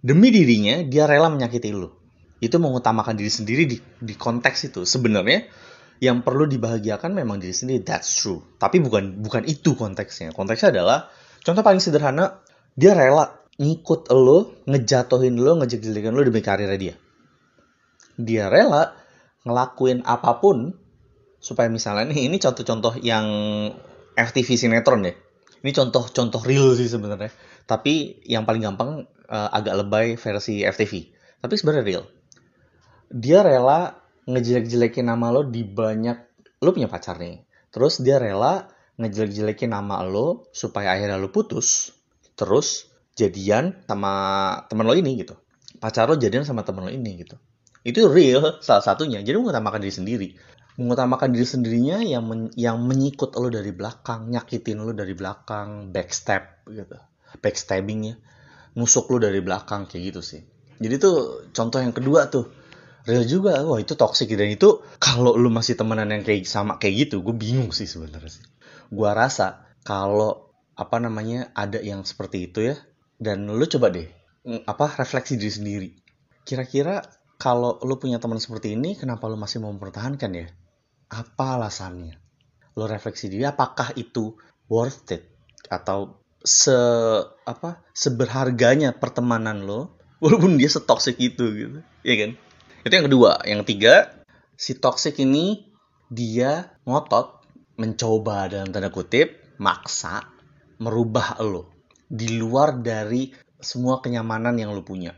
demi 0.01 0.29
dirinya 0.29 0.85
dia 0.85 1.09
rela 1.09 1.29
menyakiti 1.29 1.73
lo 1.73 1.97
itu 2.37 2.57
mengutamakan 2.61 3.17
diri 3.17 3.31
sendiri 3.33 3.63
di, 3.65 3.77
di 3.81 4.13
konteks 4.13 4.69
itu. 4.69 4.85
Sebenarnya 4.85 5.49
yang 5.97 6.21
perlu 6.21 6.45
dibahagiakan 6.45 7.17
memang 7.17 7.41
diri 7.41 7.53
sendiri. 7.53 7.81
That's 7.81 8.21
true. 8.21 8.45
Tapi 8.61 8.77
bukan 8.77 9.21
bukan 9.25 9.43
itu 9.49 9.73
konteksnya. 9.73 10.33
Konteksnya 10.33 10.69
adalah 10.69 11.09
contoh 11.41 11.63
paling 11.65 11.81
sederhana 11.81 12.41
dia 12.77 12.93
rela 12.93 13.41
ngikut 13.57 14.13
lo 14.13 14.53
ngejatuhin 14.69 15.33
lo 15.41 15.57
ngejek-jekin 15.65 16.13
lo 16.13 16.21
demi 16.21 16.45
karirnya 16.45 16.77
dia. 16.77 16.95
Dia 18.17 18.53
rela 18.53 18.93
ngelakuin 19.41 20.05
apa 20.05 20.37
pun 20.37 20.77
supaya 21.41 21.69
misalnya 21.73 22.13
nih 22.13 22.29
ini 22.29 22.37
contoh-contoh 22.37 23.01
yang 23.01 23.25
FTV 24.17 24.49
sinetron 24.57 25.09
ya 25.09 25.13
ini 25.63 25.71
contoh-contoh 25.73 26.41
real 26.45 26.73
sih 26.77 26.89
sebenarnya. 26.89 27.31
Tapi 27.65 28.23
yang 28.27 28.47
paling 28.47 28.63
gampang 28.63 29.05
uh, 29.27 29.49
agak 29.51 29.73
lebay 29.83 30.15
versi 30.15 30.63
FTV 30.63 31.17
tapi 31.41 31.53
sebenarnya 31.55 31.85
real. 31.85 32.03
Dia 33.07 33.45
rela 33.45 33.95
ngejelek-jelekin 34.27 35.07
nama 35.07 35.31
lo 35.31 35.47
di 35.47 35.63
banyak 35.63 36.17
lo 36.59 36.69
punya 36.73 36.89
pacar 36.89 37.21
nih. 37.21 37.45
Terus 37.71 38.01
dia 38.01 38.17
rela 38.17 38.67
ngejelek-jelekin 38.97 39.71
nama 39.71 40.01
lo 40.03 40.49
supaya 40.51 40.97
akhirnya 40.97 41.21
lo 41.21 41.29
putus. 41.29 41.93
Terus 42.35 42.89
jadian 43.15 43.79
sama 43.87 44.13
temen 44.67 44.85
lo 44.85 44.93
ini 44.97 45.23
gitu. 45.23 45.37
Pacar 45.77 46.09
lo 46.09 46.17
jadian 46.17 46.43
sama 46.43 46.65
temen 46.65 46.83
lo 46.83 46.91
ini 46.91 47.21
gitu. 47.21 47.37
Itu 47.85 48.11
real 48.11 48.59
salah 48.59 48.83
satunya. 48.83 49.23
Jadi 49.23 49.37
mengutamakan 49.39 49.79
diri 49.79 49.93
sendiri 49.93 50.27
mengutamakan 50.77 51.33
diri 51.33 51.43
sendirinya 51.45 51.97
yang 52.05 52.23
men, 52.23 52.41
yang 52.53 52.77
menyikut 52.85 53.33
lo 53.33 53.49
dari 53.49 53.73
belakang 53.73 54.29
nyakitin 54.29 54.77
lo 54.85 54.93
dari 54.93 55.17
belakang 55.17 55.89
backstab 55.89 56.63
gitu 56.69 56.97
backstabbingnya 57.41 58.21
nusuk 58.77 59.09
lo 59.09 59.17
dari 59.17 59.41
belakang 59.41 59.89
kayak 59.89 60.13
gitu 60.13 60.21
sih. 60.21 60.41
Jadi 60.77 60.95
tuh 61.01 61.49
contoh 61.49 61.81
yang 61.81 61.89
kedua 61.89 62.29
tuh 62.29 62.53
real 63.09 63.25
juga 63.25 63.65
wah 63.65 63.81
itu 63.81 63.97
toxic 63.97 64.29
dan 64.37 64.53
itu 64.53 64.85
kalau 65.01 65.33
lu 65.33 65.49
masih 65.49 65.73
temenan 65.73 66.13
yang 66.13 66.21
kayak 66.21 66.45
sama 66.45 66.77
kayak 66.77 67.09
gitu 67.09 67.25
gue 67.25 67.33
bingung 67.33 67.73
sih 67.73 67.89
sebenarnya 67.89 68.29
sih. 68.29 68.45
Gue 68.93 69.09
rasa 69.09 69.65
kalau 69.81 70.53
apa 70.77 71.01
namanya 71.01 71.49
ada 71.57 71.81
yang 71.81 72.05
seperti 72.05 72.53
itu 72.53 72.69
ya 72.69 72.77
dan 73.17 73.49
lu 73.49 73.65
coba 73.65 73.89
deh 73.89 74.05
apa 74.69 74.93
refleksi 75.01 75.41
diri 75.41 75.51
sendiri. 75.51 75.89
Kira-kira 76.45 77.01
kalau 77.41 77.81
lu 77.81 77.97
punya 77.97 78.21
teman 78.21 78.37
seperti 78.37 78.77
ini 78.77 78.93
kenapa 78.93 79.25
lu 79.25 79.41
masih 79.41 79.57
mau 79.57 79.73
mempertahankan 79.73 80.31
ya 80.37 80.47
apa 81.07 81.59
alasannya 81.59 82.15
lu 82.77 82.85
refleksi 82.85 83.31
diri 83.31 83.47
apakah 83.47 83.95
itu 83.95 84.35
worth 84.67 85.11
it 85.15 85.23
atau 85.67 86.19
se 86.43 86.75
apa 87.43 87.83
seberharganya 87.91 88.95
pertemanan 88.95 89.65
lo 89.65 89.97
walaupun 90.23 90.55
dia 90.59 90.69
setoksik 90.69 91.17
itu 91.19 91.45
gitu 91.55 91.79
ya 92.05 92.15
kan 92.15 92.31
itu 92.87 92.93
yang 92.95 93.07
kedua. 93.11 93.43
Yang 93.43 93.59
ketiga, 93.67 93.93
si 94.55 94.79
toxic 94.79 95.19
ini 95.19 95.67
dia 96.07 96.71
ngotot 96.87 97.43
mencoba 97.75 98.47
dalam 98.47 98.71
tanda 98.71 98.87
kutip 98.87 99.59
maksa 99.59 100.23
merubah 100.79 101.35
lo 101.43 101.67
di 102.07 102.39
luar 102.39 102.79
dari 102.79 103.27
semua 103.59 103.99
kenyamanan 103.99 104.55
yang 104.55 104.71
lo 104.71 104.87
punya. 104.87 105.11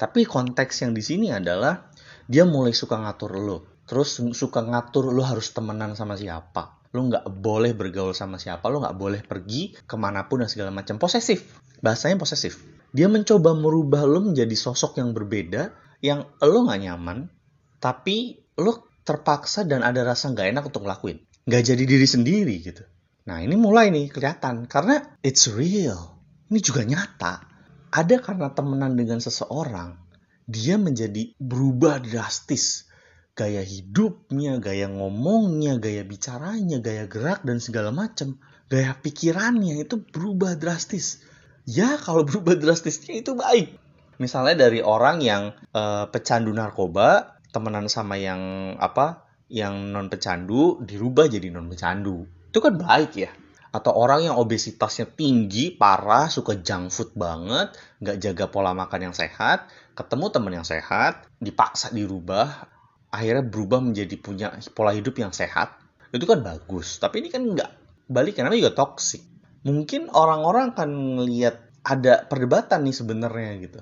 Tapi 0.00 0.24
konteks 0.24 0.88
yang 0.88 0.96
di 0.96 1.04
sini 1.04 1.28
adalah 1.28 1.92
dia 2.24 2.48
mulai 2.48 2.72
suka 2.72 2.96
ngatur 2.96 3.36
lo. 3.36 3.58
Terus 3.86 4.22
suka 4.32 4.62
ngatur 4.62 5.10
lo 5.10 5.22
harus 5.26 5.50
temenan 5.50 5.98
sama 5.98 6.14
siapa. 6.14 6.82
Lo 6.92 7.08
nggak 7.08 7.28
boleh 7.28 7.72
bergaul 7.72 8.14
sama 8.14 8.38
siapa. 8.38 8.68
Lo 8.68 8.82
nggak 8.82 8.96
boleh 8.96 9.20
pergi 9.24 9.74
ke 9.74 9.96
mana 9.98 10.28
pun 10.28 10.44
dan 10.44 10.48
segala 10.48 10.70
macam. 10.70 11.00
Posesif. 11.00 11.44
Bahasanya 11.82 12.20
posesif. 12.20 12.62
Dia 12.92 13.08
mencoba 13.08 13.56
merubah 13.56 14.04
lo 14.04 14.20
menjadi 14.20 14.52
sosok 14.52 15.00
yang 15.00 15.16
berbeda 15.16 15.72
yang 16.02 16.26
lo 16.42 16.66
gak 16.66 16.82
nyaman, 16.82 17.30
tapi 17.78 18.42
lo 18.58 18.90
terpaksa 19.06 19.64
dan 19.64 19.86
ada 19.86 20.02
rasa 20.02 20.34
gak 20.34 20.50
enak 20.50 20.66
untuk 20.68 20.84
ngelakuin. 20.84 21.22
Gak 21.46 21.62
jadi 21.72 21.82
diri 21.86 22.04
sendiri 22.04 22.54
gitu. 22.60 22.84
Nah 23.30 23.38
ini 23.38 23.54
mulai 23.54 23.94
nih 23.94 24.10
kelihatan 24.10 24.66
karena 24.66 24.98
it's 25.22 25.46
real. 25.46 26.18
Ini 26.50 26.58
juga 26.58 26.82
nyata. 26.82 27.48
Ada 27.92 28.20
karena 28.20 28.50
temenan 28.52 28.98
dengan 28.98 29.22
seseorang, 29.22 29.96
dia 30.44 30.76
menjadi 30.76 31.32
berubah 31.38 32.02
drastis. 32.02 32.88
Gaya 33.32 33.64
hidupnya, 33.64 34.60
gaya 34.60 34.92
ngomongnya, 34.92 35.80
gaya 35.80 36.04
bicaranya, 36.04 36.84
gaya 36.84 37.08
gerak 37.08 37.44
dan 37.48 37.58
segala 37.58 37.88
macam. 37.88 38.36
Gaya 38.68 38.92
pikirannya 38.96 39.80
itu 39.84 40.04
berubah 40.04 40.56
drastis. 40.60 41.24
Ya 41.64 41.96
kalau 41.96 42.24
berubah 42.28 42.56
drastisnya 42.60 43.24
itu 43.24 43.32
baik 43.32 43.82
misalnya 44.22 44.68
dari 44.68 44.78
orang 44.78 45.18
yang 45.18 45.50
uh, 45.74 46.06
pecandu 46.06 46.54
narkoba 46.54 47.40
temenan 47.50 47.90
sama 47.90 48.14
yang 48.14 48.74
apa 48.78 49.26
yang 49.50 49.90
non 49.90 50.06
pecandu 50.06 50.78
dirubah 50.86 51.26
jadi 51.26 51.50
non 51.50 51.66
pecandu 51.66 52.22
itu 52.48 52.58
kan 52.62 52.78
baik 52.78 53.12
ya 53.18 53.30
atau 53.72 53.96
orang 53.96 54.28
yang 54.28 54.36
obesitasnya 54.36 55.10
tinggi 55.10 55.74
parah 55.74 56.30
suka 56.30 56.60
junk 56.60 56.92
food 56.92 57.10
banget 57.18 57.72
nggak 58.04 58.16
jaga 58.22 58.44
pola 58.46 58.76
makan 58.76 59.10
yang 59.10 59.16
sehat 59.16 59.66
ketemu 59.98 60.26
temen 60.30 60.52
yang 60.60 60.66
sehat 60.68 61.24
dipaksa 61.42 61.90
dirubah 61.90 62.68
akhirnya 63.12 63.44
berubah 63.44 63.84
menjadi 63.84 64.16
punya 64.16 64.56
pola 64.72 64.96
hidup 64.96 65.20
yang 65.20 65.30
sehat 65.30 65.76
itu 66.12 66.24
kan 66.24 66.40
bagus. 66.40 66.96
Tapi 66.96 67.24
ini 67.24 67.28
kan 67.28 67.44
nggak 67.44 67.70
balik 68.08 68.40
karena 68.40 68.56
juga 68.56 68.72
toksik 68.72 69.22
mungkin 69.62 70.10
orang-orang 70.10 70.74
akan 70.74 70.90
lihat 71.22 71.62
ada 71.86 72.26
perdebatan 72.26 72.82
nih 72.86 72.96
sebenarnya 72.96 73.50
gitu. 73.62 73.80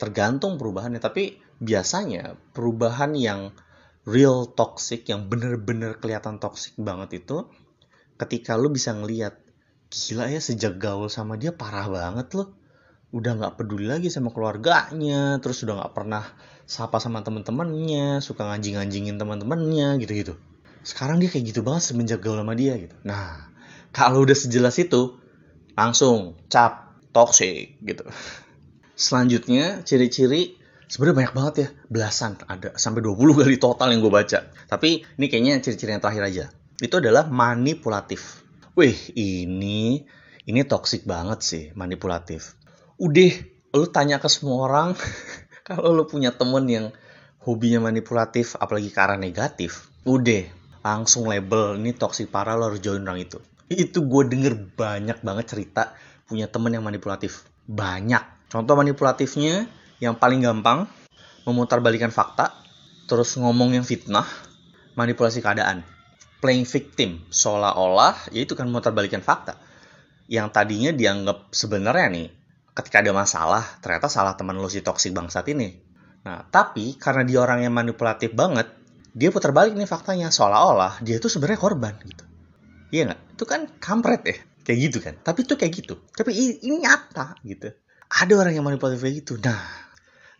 Tergantung 0.00 0.56
perubahannya 0.56 0.98
tapi 0.98 1.38
biasanya 1.60 2.34
perubahan 2.56 3.12
yang 3.14 3.52
real 4.08 4.48
toxic 4.48 5.04
yang 5.06 5.28
bener-bener 5.28 6.00
kelihatan 6.00 6.40
toxic 6.40 6.72
banget 6.80 7.20
itu 7.22 7.46
ketika 8.16 8.56
lu 8.56 8.72
bisa 8.72 8.96
ngeliat 8.96 9.36
gila 9.90 10.30
ya 10.30 10.40
sejak 10.40 10.80
gaul 10.80 11.12
sama 11.12 11.36
dia 11.36 11.52
parah 11.52 11.90
banget 11.90 12.32
loh 12.38 12.48
udah 13.10 13.32
nggak 13.38 13.54
peduli 13.58 13.90
lagi 13.90 14.06
sama 14.06 14.30
keluarganya 14.30 15.42
terus 15.42 15.66
udah 15.66 15.82
nggak 15.82 15.94
pernah 15.94 16.24
sapa 16.66 17.02
sama 17.02 17.26
temen-temennya 17.26 18.22
suka 18.22 18.46
nganjing-nganjingin 18.46 19.18
teman-temannya 19.18 19.98
gitu-gitu 19.98 20.38
sekarang 20.86 21.18
dia 21.18 21.28
kayak 21.28 21.50
gitu 21.50 21.60
banget 21.66 21.90
semenjak 21.90 22.22
gaul 22.22 22.38
sama 22.38 22.54
dia 22.54 22.78
gitu 22.78 22.94
nah 23.02 23.50
kalau 23.90 24.22
udah 24.22 24.38
sejelas 24.38 24.78
itu 24.78 25.18
langsung 25.74 26.38
cap 26.46 26.94
toxic 27.10 27.82
gitu 27.82 28.06
Selanjutnya, 29.00 29.80
ciri-ciri 29.80 30.60
sebenarnya 30.84 31.16
banyak 31.24 31.32
banget 31.32 31.54
ya, 31.56 31.68
belasan, 31.88 32.36
ada 32.44 32.76
sampai 32.76 33.00
20 33.00 33.32
kali 33.32 33.56
total 33.56 33.96
yang 33.96 34.04
gue 34.04 34.12
baca. 34.12 34.52
Tapi 34.68 35.08
ini 35.16 35.26
kayaknya 35.32 35.64
ciri-ciri 35.64 35.96
yang 35.96 36.04
terakhir 36.04 36.28
aja. 36.28 36.44
Itu 36.76 37.00
adalah 37.00 37.24
manipulatif. 37.32 38.44
Wih, 38.76 38.92
ini 39.16 40.04
ini 40.44 40.60
toksik 40.68 41.08
banget 41.08 41.40
sih, 41.40 41.64
manipulatif. 41.72 42.59
Udah, 43.00 43.32
lu 43.72 43.88
tanya 43.88 44.20
ke 44.20 44.28
semua 44.28 44.68
orang, 44.68 44.92
kalau 45.68 45.96
lu 45.96 46.04
punya 46.04 46.36
temen 46.36 46.68
yang 46.68 46.86
hobinya 47.40 47.88
manipulatif, 47.88 48.60
apalagi 48.60 48.92
ke 48.92 49.00
arah 49.00 49.16
negatif, 49.16 49.88
udah, 50.04 50.44
langsung 50.84 51.24
label, 51.24 51.80
ini 51.80 51.96
toksik 51.96 52.28
parah, 52.28 52.60
lo 52.60 52.68
harus 52.68 52.84
join 52.84 53.00
orang 53.00 53.24
itu. 53.24 53.40
Itu 53.72 54.04
gue 54.04 54.28
denger 54.28 54.76
banyak 54.76 55.24
banget 55.24 55.56
cerita 55.56 55.96
punya 56.28 56.44
temen 56.44 56.76
yang 56.76 56.84
manipulatif. 56.84 57.48
Banyak 57.64 58.40
Contoh 58.50 58.74
manipulatifnya 58.74 59.70
yang 60.02 60.18
paling 60.18 60.42
gampang 60.42 60.90
memutarbalikan 61.46 62.10
fakta, 62.10 62.50
terus 63.06 63.38
ngomong 63.38 63.78
yang 63.78 63.86
fitnah, 63.86 64.26
manipulasi 64.98 65.38
keadaan. 65.38 65.86
Playing 66.42 66.66
victim, 66.66 67.22
seolah-olah 67.30 68.34
ya 68.34 68.42
itu 68.42 68.58
kan 68.58 68.66
memutarbalikan 68.66 69.22
fakta. 69.22 69.54
Yang 70.26 70.50
tadinya 70.50 70.90
dianggap 70.90 71.54
sebenarnya 71.54 72.10
nih, 72.10 72.28
ketika 72.76 73.02
ada 73.02 73.12
masalah, 73.14 73.64
ternyata 73.82 74.06
salah 74.06 74.34
teman 74.38 74.58
lo 74.58 74.68
si 74.70 74.84
toxic 74.84 75.14
bangsat 75.14 75.46
ini. 75.50 75.80
Nah, 76.26 76.44
tapi 76.48 76.96
karena 77.00 77.24
dia 77.24 77.40
orang 77.42 77.64
yang 77.64 77.74
manipulatif 77.74 78.32
banget, 78.36 78.68
dia 79.16 79.32
putar 79.32 79.50
balik 79.50 79.74
nih 79.74 79.88
faktanya, 79.88 80.28
seolah-olah 80.30 81.00
dia 81.02 81.18
itu 81.18 81.26
sebenarnya 81.26 81.60
korban 81.60 81.94
gitu. 82.04 82.24
Iya 82.90 83.10
nggak? 83.10 83.20
Itu 83.38 83.44
kan 83.46 83.60
kampret 83.80 84.22
ya, 84.26 84.36
kayak 84.66 84.78
gitu 84.78 84.98
kan. 85.00 85.14
Tapi 85.18 85.46
itu 85.46 85.54
kayak 85.56 85.72
gitu. 85.72 85.94
Tapi 86.12 86.30
ini 86.62 86.76
nyata 86.82 87.38
gitu 87.42 87.70
ada 88.10 88.32
orang 88.34 88.58
yang 88.58 88.66
manipulatif 88.66 89.06
kayak 89.06 89.16
gitu. 89.22 89.34
Nah, 89.38 89.62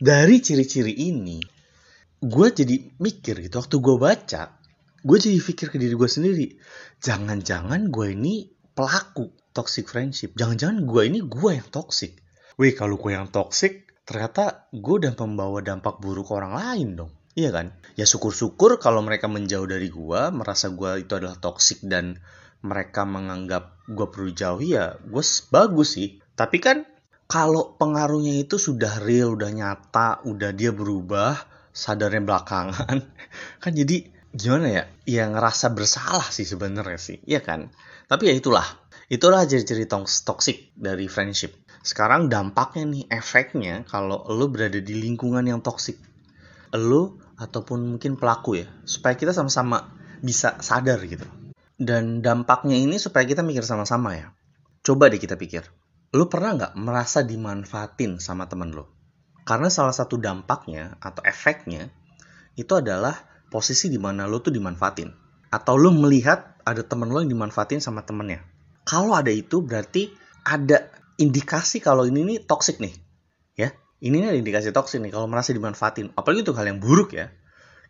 dari 0.03 0.43
ciri-ciri 0.43 0.91
ini, 0.91 1.39
gue 2.19 2.47
jadi 2.51 2.77
mikir 2.99 3.47
gitu. 3.47 3.55
Waktu 3.63 3.77
gue 3.79 3.97
baca, 3.97 4.43
gue 5.07 5.19
jadi 5.23 5.39
pikir 5.39 5.71
ke 5.71 5.79
diri 5.79 5.95
gue 5.95 6.11
sendiri. 6.11 6.47
Jangan-jangan 6.99 7.89
gue 7.89 8.07
ini 8.11 8.51
pelaku 8.75 9.31
toxic 9.51 9.91
friendship. 9.91 10.35
Jangan-jangan 10.39 10.87
gue 10.87 11.03
ini 11.07 11.21
gue 11.23 11.51
yang 11.57 11.69
toxic. 11.69 12.19
Wih, 12.61 12.77
kalau 12.77 13.01
gue 13.01 13.13
yang 13.15 13.31
toxic, 13.33 13.89
ternyata 14.05 14.69
gue 14.75 14.95
udah 15.01 15.15
membawa 15.15 15.65
dampak 15.65 15.99
buruk 16.03 16.29
ke 16.29 16.33
orang 16.37 16.55
lain 16.57 16.89
dong. 16.99 17.13
Iya 17.39 17.51
kan? 17.55 17.67
Ya 17.95 18.05
syukur-syukur 18.11 18.83
kalau 18.83 19.07
mereka 19.07 19.31
menjauh 19.31 19.65
dari 19.65 19.87
gua, 19.87 20.35
merasa 20.35 20.67
gua 20.75 20.99
itu 20.99 21.15
adalah 21.15 21.39
toksik 21.39 21.87
dan 21.87 22.19
mereka 22.61 23.07
menganggap 23.07 23.79
gua 23.87 24.11
perlu 24.11 24.35
jauhi 24.35 24.75
ya 24.75 24.99
gue 24.99 25.25
bagus 25.55 25.95
sih. 25.95 26.19
Tapi 26.35 26.59
kan 26.59 26.83
kalau 27.31 27.79
pengaruhnya 27.79 28.43
itu 28.43 28.59
sudah 28.59 28.99
real, 29.07 29.39
udah 29.39 29.51
nyata, 29.55 30.27
udah 30.27 30.51
dia 30.51 30.75
berubah, 30.75 31.39
sadarnya 31.71 32.27
belakangan, 32.27 32.99
kan 33.63 33.73
jadi 33.73 34.11
gimana 34.35 34.67
ya? 34.67 34.85
Ya 35.07 35.31
ngerasa 35.31 35.71
bersalah 35.71 36.27
sih 36.35 36.43
sebenarnya 36.43 36.99
sih, 36.99 37.23
iya 37.23 37.39
kan? 37.39 37.71
Tapi 38.11 38.27
ya 38.27 38.35
itulah, 38.35 38.67
itulah 39.11 39.43
ciri-ciri 39.45 39.91
toxic 39.91 40.73
dari 40.79 41.11
friendship. 41.11 41.53
Sekarang 41.83 42.31
dampaknya 42.31 42.87
nih, 42.87 43.05
efeknya 43.11 43.83
kalau 43.91 44.23
lo 44.31 44.47
berada 44.47 44.79
di 44.79 44.95
lingkungan 44.95 45.43
yang 45.45 45.61
toxic. 45.61 45.99
Lo 46.71 47.19
ataupun 47.35 47.97
mungkin 47.99 48.15
pelaku 48.15 48.63
ya 48.63 48.67
supaya 48.87 49.19
kita 49.19 49.35
sama-sama 49.35 49.91
bisa 50.23 50.63
sadar 50.63 51.03
gitu. 51.05 51.27
Dan 51.75 52.23
dampaknya 52.23 52.79
ini 52.79 53.03
supaya 53.03 53.27
kita 53.27 53.43
mikir 53.43 53.67
sama-sama 53.67 54.15
ya. 54.15 54.31
Coba 54.87 55.11
deh 55.11 55.19
kita 55.19 55.35
pikir 55.35 55.67
lo 56.11 56.27
pernah 56.27 56.59
nggak 56.59 56.75
merasa 56.75 57.23
dimanfaatin 57.23 58.19
sama 58.19 58.51
temen 58.51 58.75
lo 58.75 58.91
karena 59.47 59.71
salah 59.71 59.95
satu 59.95 60.19
dampaknya 60.19 60.99
atau 60.99 61.23
efeknya 61.23 61.91
itu 62.59 62.75
adalah 62.75 63.15
posisi 63.47 63.87
di 63.87 63.99
mana 63.99 64.27
lo 64.27 64.43
tuh 64.43 64.55
dimanfaatin. 64.55 65.11
Atau 65.51 65.75
lo 65.75 65.91
melihat 65.91 66.55
ada 66.63 66.87
temen 66.87 67.11
lo 67.11 67.19
yang 67.19 67.31
dimanfaatin 67.31 67.83
sama 67.83 68.07
temennya 68.07 68.47
kalau 68.85 69.15
ada 69.15 69.31
itu 69.31 69.61
berarti 69.63 70.11
ada 70.45 70.89
indikasi 71.21 71.85
kalau 71.85 72.09
ini 72.09 72.25
nih 72.25 72.39
toxic 72.49 72.81
nih 72.81 72.97
ya. 73.55 73.69
Ini 74.01 74.17
nih 74.17 74.41
indikasi 74.41 74.73
toksik 74.73 75.05
nih 75.05 75.13
kalau 75.13 75.29
merasa 75.29 75.53
dimanfaatin. 75.53 76.17
Apalagi 76.17 76.49
untuk 76.49 76.57
hal 76.57 76.73
yang 76.73 76.81
buruk 76.81 77.13
ya. 77.13 77.29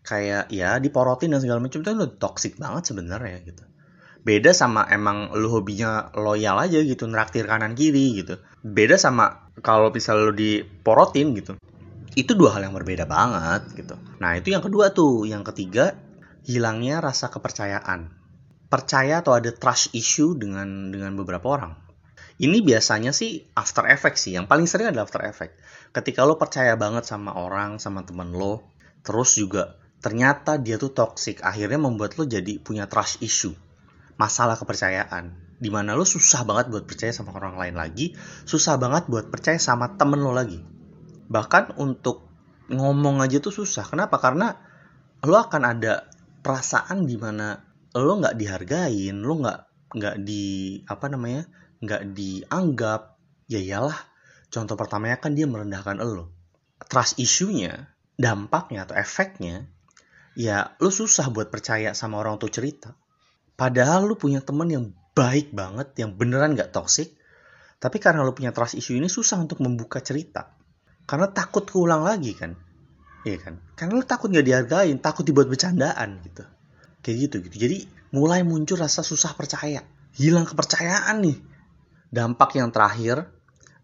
Kayak 0.03 0.51
ya 0.51 0.81
diporotin 0.83 1.31
dan 1.31 1.39
segala 1.45 1.63
macam 1.63 1.85
itu 1.85 1.91
udah 1.93 2.19
toksik 2.19 2.59
banget 2.59 2.91
sebenarnya 2.91 3.39
gitu. 3.47 3.63
Beda 4.21 4.53
sama 4.53 4.85
emang 4.93 5.33
lu 5.33 5.49
hobinya 5.49 6.13
loyal 6.13 6.61
aja 6.61 6.83
gitu 6.83 7.09
neraktir 7.09 7.47
kanan 7.47 7.73
kiri 7.79 8.21
gitu. 8.21 8.43
Beda 8.61 9.01
sama 9.01 9.49
kalau 9.63 9.95
misal 9.95 10.29
lu 10.29 10.33
diporotin 10.35 11.33
gitu. 11.39 11.57
Itu 12.19 12.35
dua 12.35 12.59
hal 12.59 12.67
yang 12.67 12.75
berbeda 12.75 13.07
banget 13.07 13.71
gitu. 13.79 13.95
Nah 14.19 14.35
itu 14.35 14.51
yang 14.51 14.61
kedua 14.61 14.91
tuh. 14.91 15.25
Yang 15.31 15.55
ketiga 15.55 15.95
hilangnya 16.45 16.99
rasa 16.99 17.31
kepercayaan 17.31 18.20
percaya 18.71 19.21
atau 19.21 19.35
ada 19.35 19.51
trust 19.51 19.93
issue 19.93 20.39
dengan 20.39 20.95
dengan 20.95 21.19
beberapa 21.19 21.51
orang 21.51 21.91
ini 22.41 22.65
biasanya 22.65 23.13
sih 23.13 23.53
after 23.53 23.85
effect 23.85 24.17
sih. 24.17 24.33
Yang 24.33 24.49
paling 24.49 24.65
sering 24.65 24.89
adalah 24.89 25.05
after 25.05 25.21
effect. 25.29 25.61
Ketika 25.93 26.25
lo 26.25 26.41
percaya 26.41 26.73
banget 26.73 27.05
sama 27.05 27.37
orang, 27.37 27.77
sama 27.77 28.01
temen 28.01 28.33
lo, 28.33 28.65
terus 29.05 29.37
juga 29.37 29.77
ternyata 30.01 30.57
dia 30.57 30.81
tuh 30.81 30.89
toxic, 30.97 31.45
akhirnya 31.45 31.77
membuat 31.77 32.17
lo 32.17 32.25
jadi 32.25 32.57
punya 32.57 32.89
trust 32.89 33.21
issue. 33.21 33.53
Masalah 34.17 34.57
kepercayaan. 34.57 35.53
Di 35.61 35.69
mana 35.69 35.93
lo 35.93 36.09
susah 36.09 36.49
banget 36.49 36.73
buat 36.73 36.89
percaya 36.89 37.13
sama 37.13 37.37
orang 37.37 37.61
lain 37.61 37.77
lagi, 37.77 38.17
susah 38.49 38.81
banget 38.81 39.13
buat 39.13 39.29
percaya 39.29 39.61
sama 39.61 40.01
temen 40.01 40.25
lo 40.25 40.33
lagi. 40.33 40.65
Bahkan 41.29 41.77
untuk 41.77 42.25
ngomong 42.73 43.21
aja 43.21 43.37
tuh 43.45 43.53
susah. 43.53 43.85
Kenapa? 43.85 44.17
Karena 44.17 44.57
lo 45.29 45.37
akan 45.37 45.63
ada 45.69 46.09
perasaan 46.41 47.05
di 47.05 47.21
mana 47.21 47.61
lo 47.97 48.13
nggak 48.23 48.39
dihargain, 48.39 49.17
lo 49.19 49.35
nggak 49.43 49.59
nggak 49.91 50.17
di 50.23 50.79
apa 50.87 51.07
namanya 51.11 51.51
nggak 51.83 52.03
dianggap, 52.15 53.19
ya 53.51 53.59
iyalah. 53.59 53.99
Contoh 54.51 54.75
pertamanya 54.75 55.19
kan 55.19 55.35
dia 55.35 55.47
merendahkan 55.47 55.99
lo. 56.03 56.31
Trust 56.91 57.19
issue-nya, 57.23 57.91
dampaknya 58.19 58.87
atau 58.87 58.99
efeknya, 58.99 59.71
ya 60.35 60.75
lo 60.79 60.91
susah 60.91 61.31
buat 61.31 61.51
percaya 61.51 61.95
sama 61.95 62.19
orang 62.19 62.39
tuh 62.39 62.51
cerita. 62.51 62.95
Padahal 63.55 64.11
lo 64.11 64.15
punya 64.17 64.43
temen 64.43 64.69
yang 64.71 64.85
baik 65.15 65.53
banget, 65.55 65.95
yang 65.99 66.17
beneran 66.17 66.55
nggak 66.57 66.73
toxic, 66.73 67.15
tapi 67.83 67.99
karena 67.99 68.23
lo 68.23 68.33
punya 68.37 68.55
trust 68.55 68.79
issue 68.79 68.97
ini 68.97 69.09
susah 69.11 69.41
untuk 69.41 69.61
membuka 69.63 70.01
cerita. 70.05 70.57
Karena 71.05 71.27
takut 71.31 71.67
keulang 71.67 72.07
lagi 72.07 72.33
kan. 72.39 72.55
Iya 73.27 73.39
kan? 73.41 73.55
Karena 73.77 74.01
lo 74.01 74.05
takut 74.07 74.33
nggak 74.33 74.47
dihargain, 74.47 74.97
takut 75.03 75.27
dibuat 75.27 75.51
bercandaan 75.51 76.23
gitu. 76.25 76.45
Kayak 77.01 77.17
gitu 77.29 77.37
gitu. 77.49 77.57
Jadi 77.69 77.79
mulai 78.13 78.45
muncul 78.45 78.81
rasa 78.81 79.01
susah 79.01 79.33
percaya. 79.37 79.85
Hilang 80.11 80.45
kepercayaan 80.45 81.23
nih 81.23 81.39
Dampak 82.11 82.59
yang 82.59 82.75
terakhir 82.75 83.31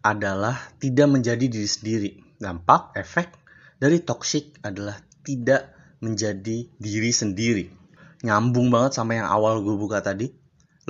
adalah 0.02 0.59
tidak 0.83 1.07
menjadi 1.07 1.46
diri 1.46 1.70
sendiri. 1.70 2.11
Dampak, 2.42 2.90
efek 2.98 3.31
dari 3.79 4.02
toxic 4.02 4.59
adalah 4.66 4.98
tidak 5.22 5.70
menjadi 6.02 6.66
diri 6.74 7.11
sendiri. 7.14 7.70
Nyambung 8.26 8.66
banget 8.74 8.98
sama 8.98 9.14
yang 9.14 9.31
awal 9.31 9.62
gue 9.62 9.79
buka 9.79 10.02
tadi. 10.02 10.35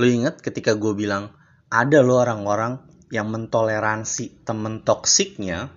Lo 0.01 0.09
inget 0.09 0.41
ketika 0.41 0.73
gue 0.81 0.97
bilang, 0.97 1.37
ada 1.69 2.01
lo 2.01 2.17
orang-orang 2.25 2.81
yang 3.13 3.29
mentoleransi 3.29 4.49
temen 4.49 4.81
toksiknya 4.81 5.69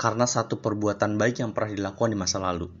karena 0.00 0.24
satu 0.24 0.64
perbuatan 0.64 1.20
baik 1.20 1.44
yang 1.44 1.52
pernah 1.52 1.76
dilakukan 1.76 2.08
di 2.08 2.16
masa 2.16 2.40
lalu. 2.40 2.72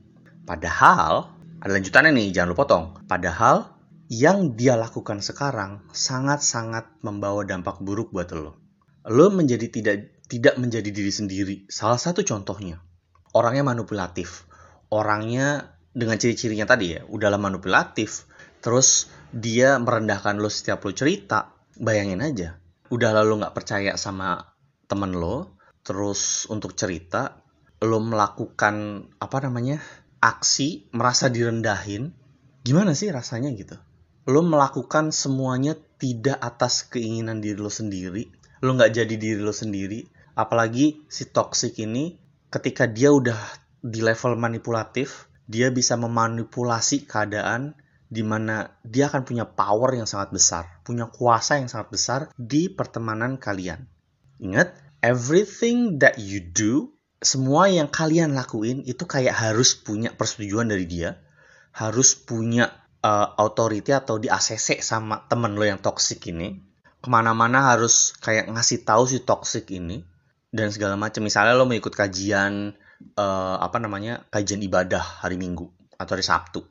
Padahal, 0.48 1.36
ada 1.62 1.78
lanjutannya 1.78 2.10
nih, 2.10 2.34
jangan 2.34 2.48
lo 2.50 2.56
potong. 2.58 2.84
Padahal, 3.06 3.70
yang 4.10 4.58
dia 4.58 4.74
lakukan 4.74 5.22
sekarang 5.22 5.86
sangat-sangat 5.94 6.98
membawa 7.06 7.46
dampak 7.46 7.78
buruk 7.78 8.10
buat 8.10 8.34
lo. 8.34 8.58
Lo 9.06 9.30
menjadi 9.30 9.70
tidak 9.70 10.26
tidak 10.26 10.58
menjadi 10.58 10.90
diri 10.90 11.12
sendiri. 11.14 11.56
Salah 11.70 12.02
satu 12.02 12.26
contohnya, 12.26 12.82
orangnya 13.30 13.62
manipulatif. 13.62 14.42
Orangnya 14.90 15.78
dengan 15.94 16.18
ciri-cirinya 16.18 16.66
tadi 16.66 16.98
ya, 16.98 17.06
udahlah 17.06 17.38
manipulatif. 17.38 18.26
Terus 18.58 19.06
dia 19.30 19.78
merendahkan 19.78 20.42
lo 20.42 20.50
setiap 20.50 20.82
lo 20.82 20.90
cerita. 20.90 21.54
Bayangin 21.78 22.26
aja, 22.26 22.58
udah 22.90 23.22
lalu 23.22 23.38
nggak 23.38 23.54
percaya 23.54 23.94
sama 23.94 24.50
temen 24.90 25.14
lo, 25.14 25.56
terus 25.86 26.50
untuk 26.50 26.74
cerita, 26.74 27.38
lo 27.80 28.02
melakukan 28.02 29.06
apa 29.22 29.36
namanya 29.46 29.78
aksi 30.22 30.86
merasa 30.94 31.26
direndahin, 31.26 32.14
gimana 32.62 32.94
sih 32.94 33.10
rasanya 33.10 33.50
gitu? 33.58 33.74
lo 34.22 34.46
melakukan 34.46 35.10
semuanya 35.10 35.74
tidak 35.98 36.38
atas 36.38 36.86
keinginan 36.86 37.42
diri 37.42 37.58
lo 37.58 37.66
sendiri 37.66 38.30
lo 38.62 38.78
nggak 38.78 38.94
jadi 39.02 39.14
diri 39.18 39.42
lo 39.42 39.50
sendiri 39.50 40.06
apalagi 40.38 41.02
si 41.10 41.26
toxic 41.26 41.74
ini 41.82 42.14
ketika 42.46 42.86
dia 42.86 43.10
udah 43.10 43.38
di 43.82 43.98
level 43.98 44.38
manipulatif 44.38 45.26
dia 45.50 45.74
bisa 45.74 45.98
memanipulasi 45.98 47.02
keadaan 47.02 47.74
di 48.06 48.22
mana 48.22 48.78
dia 48.86 49.10
akan 49.10 49.24
punya 49.24 49.48
power 49.48 49.96
yang 49.96 50.04
sangat 50.04 50.36
besar, 50.36 50.64
punya 50.84 51.08
kuasa 51.08 51.56
yang 51.56 51.72
sangat 51.72 51.88
besar 51.88 52.20
di 52.36 52.68
pertemanan 52.68 53.40
kalian. 53.40 53.88
Ingat, 54.36 54.76
everything 55.00 55.96
that 55.96 56.20
you 56.20 56.44
do, 56.44 56.92
semua 57.22 57.70
yang 57.70 57.86
kalian 57.86 58.34
lakuin 58.34 58.82
itu 58.82 59.06
kayak 59.06 59.32
harus 59.32 59.78
punya 59.78 60.10
persetujuan 60.10 60.66
dari 60.66 60.90
dia, 60.90 61.22
harus 61.70 62.18
punya 62.18 62.68
uh, 63.00 63.38
authority 63.38 63.94
atau 63.94 64.18
di 64.18 64.26
ACC 64.26 64.82
sama 64.82 65.24
temen 65.30 65.54
lo 65.54 65.62
yang 65.62 65.78
toxic 65.78 66.18
ini. 66.28 66.58
Ke 67.02 67.10
mana-mana 67.10 67.74
harus 67.74 68.14
kayak 68.18 68.50
ngasih 68.50 68.86
tahu 68.86 69.06
si 69.10 69.22
toxic 69.22 69.70
ini 69.70 70.02
dan 70.50 70.70
segala 70.74 70.98
macam. 70.98 71.22
Misalnya 71.22 71.54
lo 71.54 71.66
mau 71.66 71.78
ikut 71.78 71.94
kajian 71.94 72.74
uh, 73.18 73.56
apa 73.58 73.78
namanya 73.78 74.26
kajian 74.30 74.62
ibadah 74.62 75.22
hari 75.22 75.38
minggu 75.38 75.70
atau 75.98 76.12
hari 76.18 76.26
sabtu. 76.26 76.62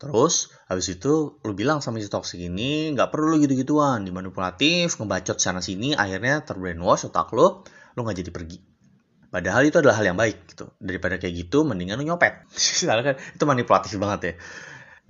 Terus 0.00 0.50
habis 0.66 0.90
itu 0.90 1.38
lo 1.38 1.52
bilang 1.54 1.82
sama 1.82 2.02
si 2.02 2.10
toxic 2.10 2.38
ini 2.42 2.94
nggak 2.94 3.10
perlu 3.14 3.38
gitu-gituan. 3.42 4.02
Dimanipulatif 4.06 4.98
ngebacot 4.98 5.38
sana 5.38 5.62
sini 5.62 5.94
akhirnya 5.94 6.42
terbrainwash 6.42 7.10
otak 7.10 7.30
lo 7.34 7.62
lo 7.94 8.00
nggak 8.06 8.18
jadi 8.22 8.30
pergi 8.30 8.69
Padahal 9.30 9.62
itu 9.62 9.78
adalah 9.78 10.02
hal 10.02 10.10
yang 10.10 10.18
baik 10.18 10.50
gitu. 10.50 10.74
Daripada 10.82 11.16
kayak 11.22 11.46
gitu, 11.46 11.62
mendingan 11.62 12.02
lo 12.02 12.04
nyopet. 12.14 12.50
kan 12.86 13.14
itu 13.14 13.44
manipulatif 13.46 13.94
banget 14.02 14.20
ya. 14.22 14.34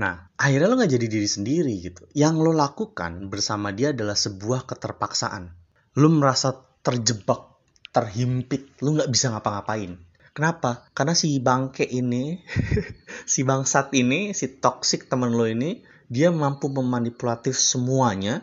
Nah, 0.00 0.32
akhirnya 0.36 0.68
lo 0.68 0.80
gak 0.80 0.92
jadi 0.92 1.06
diri 1.08 1.28
sendiri 1.28 1.74
gitu. 1.80 2.04
Yang 2.12 2.34
lo 2.44 2.52
lakukan 2.52 3.32
bersama 3.32 3.72
dia 3.72 3.96
adalah 3.96 4.16
sebuah 4.16 4.68
keterpaksaan. 4.68 5.52
Lo 5.96 6.08
merasa 6.12 6.52
terjebak, 6.84 7.60
terhimpit, 7.92 8.76
lo 8.84 8.96
gak 9.00 9.08
bisa 9.08 9.32
ngapa-ngapain. 9.32 9.96
Kenapa? 10.36 10.88
Karena 10.96 11.12
si 11.12 11.36
bangke 11.40 11.84
ini, 11.84 12.38
si 13.32 13.44
bangsat 13.44 13.92
ini, 13.96 14.36
si 14.36 14.60
toxic 14.60 15.08
temen 15.08 15.36
lo 15.36 15.44
ini, 15.44 15.84
dia 16.08 16.32
mampu 16.32 16.72
memanipulatif 16.72 17.60
semuanya, 17.60 18.40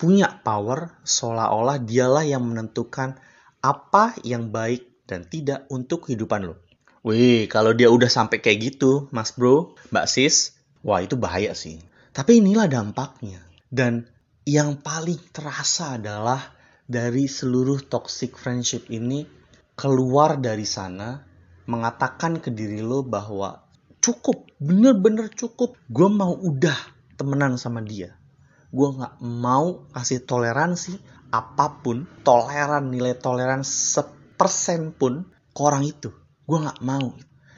punya 0.00 0.42
power, 0.42 0.96
seolah-olah 1.06 1.82
dialah 1.86 2.24
yang 2.26 2.42
menentukan 2.46 3.14
apa 3.62 4.16
yang 4.26 4.50
baik 4.50 4.95
dan 5.06 5.24
tidak 5.26 5.64
untuk 5.70 6.10
kehidupan 6.10 6.50
lo. 6.50 6.60
Wih, 7.06 7.46
kalau 7.46 7.70
dia 7.70 7.86
udah 7.86 8.10
sampai 8.10 8.42
kayak 8.42 8.74
gitu, 8.74 9.06
mas 9.14 9.30
bro, 9.30 9.78
mbak 9.94 10.10
sis, 10.10 10.56
Wah 10.86 11.02
itu 11.02 11.18
bahaya 11.18 11.50
sih. 11.50 11.82
Tapi 12.14 12.38
inilah 12.38 12.70
dampaknya. 12.70 13.42
Dan 13.66 14.06
yang 14.46 14.78
paling 14.78 15.18
terasa 15.34 15.98
adalah 15.98 16.54
dari 16.86 17.26
seluruh 17.26 17.82
toxic 17.90 18.38
friendship 18.38 18.86
ini 18.94 19.26
keluar 19.74 20.38
dari 20.38 20.62
sana 20.62 21.18
mengatakan 21.66 22.38
ke 22.38 22.54
diri 22.54 22.78
lo 22.78 23.02
bahwa 23.02 23.66
cukup 23.98 24.46
bener-bener 24.62 25.26
cukup 25.34 25.74
gue 25.90 26.06
mau 26.06 26.30
udah 26.30 26.78
temenan 27.18 27.58
sama 27.58 27.82
dia 27.82 28.14
gue 28.70 28.88
nggak 28.94 29.18
mau 29.18 29.82
kasih 29.90 30.22
toleransi 30.22 30.94
apa 31.34 31.82
pun 31.82 32.06
toleran 32.22 32.94
nilai 32.94 33.18
toleran 33.18 33.66
sepersen 34.36 34.92
pun 34.92 35.24
ke 35.32 35.60
orang 35.64 35.88
itu. 35.88 36.12
Gue 36.44 36.60
nggak 36.60 36.84
mau. 36.84 37.08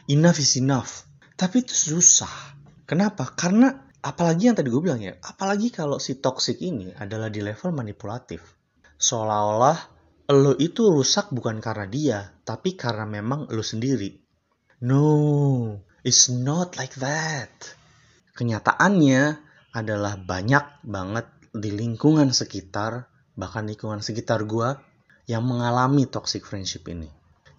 Enough 0.06 0.38
is 0.38 0.54
enough. 0.62 1.02
Tapi 1.34 1.66
itu 1.66 1.74
susah. 1.74 2.30
Kenapa? 2.86 3.34
Karena 3.34 3.74
apalagi 3.98 4.46
yang 4.46 4.54
tadi 4.54 4.70
gue 4.70 4.78
bilang 4.78 5.02
ya 5.02 5.18
apalagi 5.18 5.74
kalau 5.74 5.98
si 5.98 6.22
toxic 6.22 6.62
ini 6.62 6.94
adalah 6.94 7.26
di 7.26 7.42
level 7.42 7.74
manipulatif. 7.74 8.40
Seolah-olah 8.94 9.98
lo 10.38 10.54
itu 10.54 10.86
rusak 10.86 11.34
bukan 11.34 11.58
karena 11.58 11.90
dia 11.90 12.18
tapi 12.46 12.78
karena 12.78 13.10
memang 13.10 13.50
lo 13.50 13.64
sendiri. 13.66 14.14
No 14.86 15.10
It's 16.06 16.30
not 16.30 16.78
like 16.78 16.94
that. 17.02 17.50
Kenyataannya 18.38 19.34
adalah 19.74 20.14
banyak 20.14 20.86
banget 20.86 21.26
di 21.50 21.74
lingkungan 21.74 22.30
sekitar, 22.30 23.10
bahkan 23.34 23.66
lingkungan 23.66 23.98
sekitar 23.98 24.46
gue, 24.46 24.78
yang 25.28 25.44
mengalami 25.44 26.08
toxic 26.08 26.42
friendship 26.42 26.88
ini. 26.88 27.06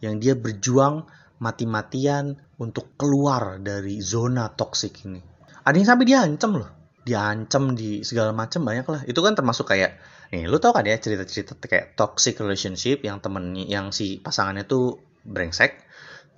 Yang 0.01 0.13
dia 0.19 0.33
berjuang 0.35 1.05
mati-matian 1.39 2.35
untuk 2.59 2.97
keluar 2.99 3.61
dari 3.61 4.01
zona 4.03 4.51
toxic 4.51 5.05
ini. 5.07 5.21
Ada 5.63 5.75
yang 5.77 5.87
sampai 5.87 6.05
diancam 6.09 6.51
loh. 6.59 6.69
Diancam 7.05 7.77
di 7.77 8.01
segala 8.03 8.35
macam 8.35 8.65
banyak 8.65 8.87
lah. 8.89 9.01
Itu 9.05 9.21
kan 9.21 9.37
termasuk 9.37 9.69
kayak, 9.69 10.01
nih 10.33 10.49
lu 10.49 10.57
tau 10.57 10.73
kan 10.73 10.83
ya 10.83 10.97
cerita-cerita 10.97 11.55
kayak 11.61 11.95
toxic 11.95 12.41
relationship 12.41 13.05
yang 13.05 13.21
temennya, 13.21 13.69
yang 13.69 13.93
si 13.93 14.19
pasangannya 14.19 14.67
tuh 14.67 14.99
brengsek 15.23 15.89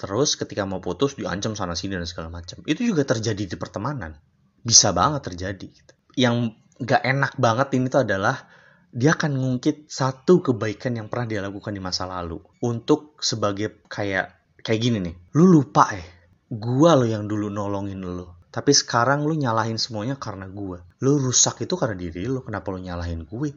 Terus 0.02 0.34
ketika 0.34 0.66
mau 0.66 0.82
putus 0.82 1.14
diancam 1.14 1.54
sana 1.54 1.78
sini 1.78 1.94
dan 1.94 2.10
segala 2.10 2.34
macam. 2.34 2.66
Itu 2.66 2.82
juga 2.82 3.06
terjadi 3.06 3.46
di 3.46 3.54
pertemanan. 3.54 4.18
Bisa 4.66 4.90
banget 4.98 5.30
terjadi. 5.30 5.68
Gitu. 5.70 5.94
Yang 6.18 6.58
gak 6.82 7.06
enak 7.06 7.38
banget 7.38 7.78
ini 7.78 7.86
tuh 7.86 8.02
adalah 8.02 8.50
dia 8.92 9.16
akan 9.16 9.40
ngungkit 9.40 9.88
satu 9.88 10.44
kebaikan 10.44 11.00
yang 11.00 11.08
pernah 11.08 11.28
dia 11.28 11.40
lakukan 11.42 11.72
di 11.72 11.82
masa 11.82 12.08
lalu. 12.08 12.40
Untuk 12.64 13.18
sebagai 13.24 13.88
kayak 13.88 14.60
kayak 14.62 14.80
gini 14.80 14.98
nih. 15.00 15.16
Lu 15.36 15.48
lupa 15.48 15.92
eh. 15.96 16.08
Gua 16.52 17.00
lo 17.00 17.08
yang 17.08 17.32
dulu 17.32 17.48
nolongin 17.48 18.04
lo 18.04 18.42
tapi 18.52 18.76
sekarang 18.76 19.24
lu 19.24 19.40
nyalahin 19.40 19.80
semuanya 19.80 20.20
karena 20.20 20.52
gua. 20.52 20.84
Lu 21.00 21.16
rusak 21.16 21.64
itu 21.64 21.80
karena 21.80 21.96
diri 21.96 22.28
lu. 22.28 22.44
Kenapa 22.44 22.68
lu 22.76 22.84
nyalahin 22.84 23.24
gue? 23.24 23.50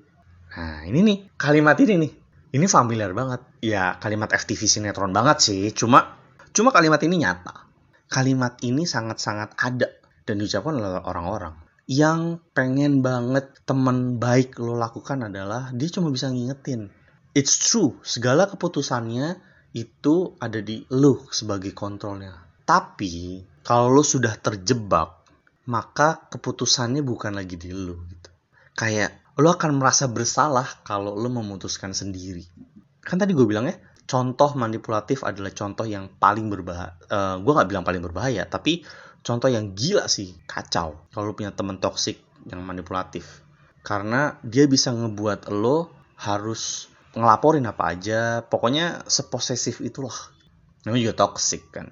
Nah 0.55 0.87
ini 0.87 1.03
nih. 1.03 1.19
Kalimat 1.35 1.75
ini 1.83 1.95
nih. 1.99 2.13
Ini 2.55 2.67
familiar 2.71 3.11
banget. 3.11 3.43
Ya 3.59 3.99
kalimat 3.99 4.31
FTV 4.31 4.63
sinetron 4.71 5.11
banget 5.11 5.43
sih. 5.43 5.67
Cuma 5.75 6.23
Cuma 6.55 6.71
kalimat 6.71 7.03
ini 7.03 7.27
nyata. 7.27 7.67
Kalimat 8.07 8.63
ini 8.63 8.87
sangat-sangat 8.87 9.59
ada. 9.59 9.91
Dan 10.23 10.39
diucapkan 10.39 10.79
oleh 10.79 11.03
orang-orang. 11.03 11.59
Yang 11.85 12.41
pengen 12.57 13.05
banget 13.05 13.61
temen 13.69 14.17
baik 14.17 14.57
lo 14.57 14.73
lakukan 14.81 15.29
adalah 15.29 15.69
dia 15.77 15.93
cuma 15.93 16.09
bisa 16.09 16.33
ngingetin. 16.33 16.89
It's 17.37 17.61
true, 17.61 18.01
segala 18.01 18.49
keputusannya 18.49 19.37
itu 19.77 20.39
ada 20.41 20.63
di 20.65 20.87
lo 20.89 21.29
sebagai 21.29 21.77
kontrolnya. 21.77 22.33
Tapi 22.65 23.45
kalau 23.61 23.93
lo 23.93 24.01
sudah 24.01 24.33
terjebak, 24.41 25.29
maka 25.69 26.25
keputusannya 26.33 27.05
bukan 27.05 27.37
lagi 27.37 27.61
di 27.61 27.75
lo 27.75 28.01
gitu. 28.09 28.31
Kayak 28.73 29.21
lo 29.37 29.53
akan 29.53 29.77
merasa 29.77 30.09
bersalah 30.09 30.81
kalau 30.87 31.13
lo 31.19 31.29
memutuskan 31.29 31.93
sendiri. 31.93 32.47
Kan 33.05 33.21
tadi 33.21 33.37
gue 33.37 33.45
bilang 33.45 33.69
ya, 33.69 33.77
contoh 34.09 34.55
manipulatif 34.57 35.27
adalah 35.27 35.53
contoh 35.53 35.85
yang 35.85 36.09
paling 36.17 36.49
berbahaya. 36.49 36.97
Uh, 37.09 37.13
eh, 37.13 37.37
gue 37.45 37.53
nggak 37.53 37.69
bilang 37.69 37.85
paling 37.85 38.03
berbahaya, 38.05 38.47
tapi 38.49 38.87
contoh 39.25 39.49
yang 39.49 39.73
gila 39.73 40.07
sih, 40.07 40.37
kacau. 40.45 41.09
Kalau 41.11 41.33
punya 41.33 41.51
temen 41.51 41.81
toksik 41.81 42.21
yang 42.47 42.61
manipulatif, 42.63 43.43
karena 43.81 44.37
dia 44.45 44.69
bisa 44.69 44.93
ngebuat 44.93 45.49
lo 45.51 45.91
harus 46.21 46.93
ngelaporin 47.17 47.65
apa 47.65 47.97
aja, 47.97 48.45
pokoknya 48.45 49.09
seposesif 49.09 49.81
itulah. 49.81 50.15
Namanya 50.85 51.11
juga 51.11 51.17
toxic 51.25 51.73
kan. 51.73 51.89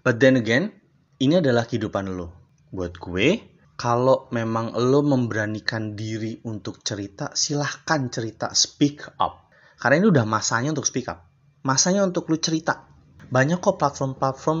But 0.00 0.16
then 0.16 0.40
again, 0.40 0.72
ini 1.20 1.44
adalah 1.44 1.68
kehidupan 1.68 2.08
lo. 2.08 2.32
Buat 2.72 2.96
gue, 2.96 3.28
kalau 3.76 4.32
memang 4.32 4.72
lo 4.74 5.04
memberanikan 5.04 5.92
diri 5.92 6.40
untuk 6.48 6.80
cerita, 6.80 7.36
silahkan 7.36 8.08
cerita, 8.08 8.50
speak 8.56 9.20
up. 9.20 9.52
Karena 9.76 10.00
ini 10.00 10.06
udah 10.08 10.24
masanya 10.24 10.72
untuk 10.72 10.88
speak 10.88 11.12
up 11.12 11.30
masanya 11.60 12.04
untuk 12.06 12.28
lu 12.28 12.40
cerita. 12.40 12.88
Banyak 13.30 13.60
kok 13.60 13.76
platform-platform 13.78 14.60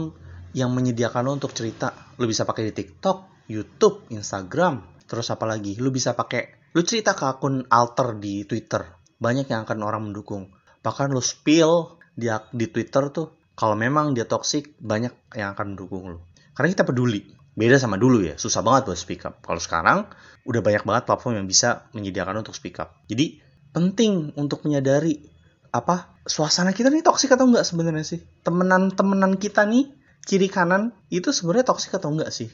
yang 0.54 0.70
menyediakan 0.74 1.22
lo 1.26 1.32
untuk 1.36 1.52
cerita. 1.56 2.09
Lu 2.20 2.28
bisa 2.28 2.44
pakai 2.44 2.68
di 2.68 2.72
TikTok, 2.76 3.48
YouTube, 3.48 4.12
Instagram, 4.12 5.00
terus 5.08 5.32
apa 5.32 5.48
lagi? 5.48 5.80
Lu 5.80 5.88
bisa 5.88 6.12
pakai, 6.12 6.70
lu 6.76 6.84
cerita 6.84 7.16
ke 7.16 7.24
akun 7.24 7.64
alter 7.72 8.20
di 8.20 8.44
Twitter. 8.44 8.84
Banyak 9.16 9.48
yang 9.48 9.64
akan 9.64 9.78
orang 9.80 10.12
mendukung. 10.12 10.52
Bahkan 10.84 11.16
lu 11.16 11.24
spill 11.24 11.96
di, 12.12 12.28
di 12.52 12.66
Twitter 12.68 13.08
tuh, 13.08 13.32
kalau 13.56 13.72
memang 13.72 14.12
dia 14.12 14.28
toxic, 14.28 14.76
banyak 14.76 15.32
yang 15.32 15.56
akan 15.56 15.72
mendukung 15.72 16.12
lu. 16.12 16.20
Karena 16.52 16.68
kita 16.68 16.84
peduli. 16.84 17.24
Beda 17.56 17.80
sama 17.80 17.96
dulu 17.96 18.20
ya, 18.20 18.36
susah 18.36 18.60
banget 18.60 18.92
buat 18.92 19.00
speak 19.00 19.24
up. 19.24 19.40
Kalau 19.40 19.60
sekarang, 19.60 19.98
udah 20.44 20.60
banyak 20.60 20.84
banget 20.84 21.02
platform 21.08 21.40
yang 21.40 21.48
bisa 21.48 21.88
menyediakan 21.96 22.44
untuk 22.44 22.52
speak 22.52 22.76
up. 22.84 23.00
Jadi, 23.08 23.40
penting 23.72 24.36
untuk 24.36 24.60
menyadari 24.68 25.40
apa 25.70 26.18
suasana 26.26 26.74
kita 26.74 26.90
nih 26.90 27.06
toksik 27.06 27.30
atau 27.30 27.46
enggak 27.46 27.62
sebenarnya 27.62 28.02
sih 28.02 28.20
temenan-temenan 28.42 29.38
kita 29.38 29.62
nih 29.70 29.86
kiri 30.24 30.48
kanan 30.52 30.92
itu 31.08 31.32
sebenarnya 31.32 31.72
toksik 31.72 31.96
atau 31.96 32.12
enggak 32.12 32.32
sih? 32.34 32.48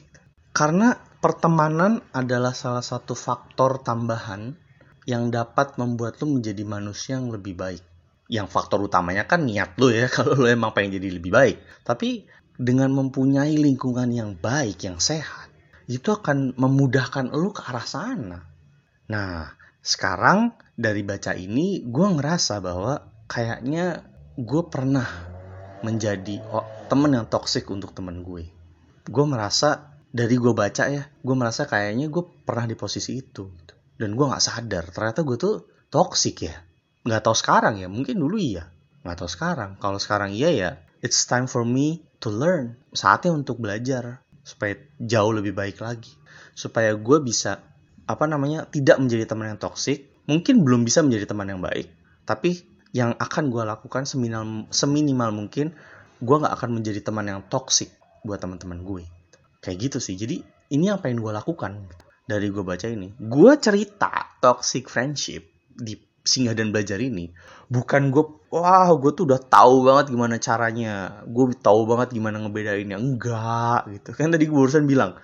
Karena 0.55 0.97
pertemanan 1.21 2.01
adalah 2.15 2.55
salah 2.55 2.81
satu 2.81 3.13
faktor 3.13 3.81
tambahan 3.83 4.57
yang 5.07 5.31
dapat 5.31 5.79
membuat 5.79 6.19
lo 6.19 6.27
menjadi 6.33 6.63
manusia 6.67 7.15
yang 7.15 7.31
lebih 7.31 7.55
baik. 7.55 7.83
Yang 8.27 8.47
faktor 8.51 8.83
utamanya 8.83 9.23
kan 9.23 9.47
niat 9.47 9.79
lo 9.79 9.87
ya 9.87 10.11
kalau 10.15 10.35
lo 10.35 10.47
emang 10.49 10.75
pengen 10.75 10.99
jadi 10.99 11.09
lebih 11.13 11.31
baik. 11.31 11.57
Tapi 11.87 12.27
dengan 12.57 12.89
mempunyai 12.91 13.53
lingkungan 13.55 14.09
yang 14.09 14.33
baik 14.35 14.81
yang 14.83 14.97
sehat 14.97 15.47
itu 15.87 16.11
akan 16.11 16.57
memudahkan 16.59 17.31
lo 17.31 17.55
ke 17.55 17.63
arah 17.63 17.87
sana. 17.87 18.39
Nah 19.07 19.47
sekarang 19.79 20.51
dari 20.75 21.05
baca 21.07 21.31
ini 21.31 21.85
gue 21.87 22.07
ngerasa 22.19 22.59
bahwa 22.59 23.07
kayaknya 23.31 24.03
gue 24.35 24.63
pernah 24.67 25.07
menjadi 25.85 26.43
temen 26.87 27.11
yang 27.13 27.27
toksik 27.27 27.67
untuk 27.69 27.91
temen 27.93 28.23
gue. 28.23 28.47
Gue 29.07 29.25
merasa 29.27 29.99
dari 30.11 30.39
gue 30.39 30.51
baca 30.55 30.87
ya, 30.87 31.03
gue 31.07 31.35
merasa 31.35 31.67
kayaknya 31.67 32.07
gue 32.07 32.23
pernah 32.47 32.65
di 32.65 32.75
posisi 32.79 33.19
itu. 33.19 33.47
Gitu. 33.51 33.73
Dan 33.99 34.15
gue 34.15 34.25
nggak 34.25 34.43
sadar 34.43 34.89
ternyata 34.89 35.21
gue 35.27 35.37
tuh 35.37 35.55
toksik 35.91 36.47
ya. 36.47 36.55
Nggak 37.03 37.21
tahu 37.23 37.35
sekarang 37.35 37.79
ya, 37.79 37.87
mungkin 37.87 38.19
dulu 38.19 38.39
iya. 38.39 38.71
Nggak 39.03 39.17
tahu 39.23 39.29
sekarang. 39.31 39.75
Kalau 39.79 39.99
sekarang 39.99 40.31
iya 40.35 40.49
ya, 40.51 40.69
it's 41.03 41.27
time 41.27 41.45
for 41.45 41.63
me 41.67 42.03
to 42.23 42.31
learn. 42.31 42.79
Saatnya 42.95 43.35
untuk 43.35 43.59
belajar 43.59 44.23
supaya 44.41 44.79
jauh 44.99 45.31
lebih 45.35 45.55
baik 45.55 45.79
lagi. 45.83 46.11
Supaya 46.57 46.95
gue 46.95 47.17
bisa 47.21 47.61
apa 48.07 48.23
namanya 48.23 48.63
tidak 48.71 48.97
menjadi 49.03 49.27
teman 49.27 49.51
yang 49.53 49.59
toksik 49.59 50.07
mungkin 50.31 50.63
belum 50.63 50.87
bisa 50.87 51.03
menjadi 51.03 51.27
teman 51.27 51.51
yang 51.51 51.59
baik 51.59 51.91
tapi 52.23 52.63
yang 52.95 53.15
akan 53.19 53.51
gue 53.51 53.63
lakukan 53.67 54.07
seminimal 54.07 54.71
seminimal 54.71 55.29
mungkin 55.35 55.75
gue 56.17 56.35
nggak 56.37 56.53
akan 56.53 56.69
menjadi 56.81 56.99
teman 57.05 57.25
yang 57.29 57.41
toksik 57.47 57.93
buat 58.25 58.41
teman-teman 58.41 58.81
gue. 58.83 59.03
Kayak 59.61 59.77
gitu 59.89 59.97
sih. 60.01 60.15
Jadi 60.17 60.41
ini 60.73 60.91
apa 60.91 61.07
yang 61.07 61.21
gue 61.21 61.33
lakukan? 61.33 61.87
Dari 62.27 62.51
gue 62.51 62.59
baca 62.59 62.87
ini 62.91 63.15
gue 63.15 63.51
cerita 63.55 64.35
toxic 64.43 64.91
friendship 64.91 65.47
di 65.71 65.95
singgah 66.27 66.51
dan 66.51 66.75
belajar 66.75 66.99
ini 66.99 67.31
bukan 67.71 68.11
gue 68.11 68.51
wah 68.51 68.91
gue 68.99 69.15
tuh 69.15 69.31
udah 69.31 69.39
tahu 69.39 69.87
banget 69.87 70.11
gimana 70.11 70.35
caranya. 70.35 71.23
Gue 71.23 71.55
tahu 71.55 71.87
banget 71.87 72.11
gimana 72.11 72.43
ngebedainnya. 72.43 72.99
Enggak 72.99 73.87
gitu. 73.95 74.09
Kan 74.11 74.35
tadi 74.35 74.43
gue 74.43 74.57
barusan 74.57 74.83
bilang 74.83 75.15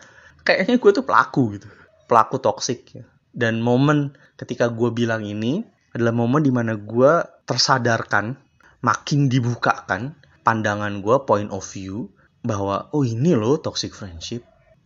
kayaknya 0.48 0.80
gue 0.80 0.92
tuh 0.96 1.04
pelaku 1.04 1.60
gitu. 1.60 1.68
Pelaku 2.08 2.40
toksik 2.40 2.82
ya. 2.96 3.04
Dan 3.34 3.60
momen 3.60 4.16
ketika 4.40 4.70
gue 4.70 4.94
bilang 4.96 5.28
ini 5.28 5.66
adalah 5.94 6.14
momen 6.14 6.42
di 6.42 6.54
mana 6.54 6.74
gue 6.78 7.12
tersadarkan, 7.46 8.34
makin 8.82 9.30
dibukakan 9.30 10.23
pandangan 10.44 11.00
gue, 11.00 11.16
point 11.24 11.50
of 11.50 11.64
view, 11.64 12.12
bahwa 12.44 12.92
oh 12.92 13.08
ini 13.08 13.34
loh 13.34 13.60
toxic 13.60 13.96
friendship. 13.96 14.44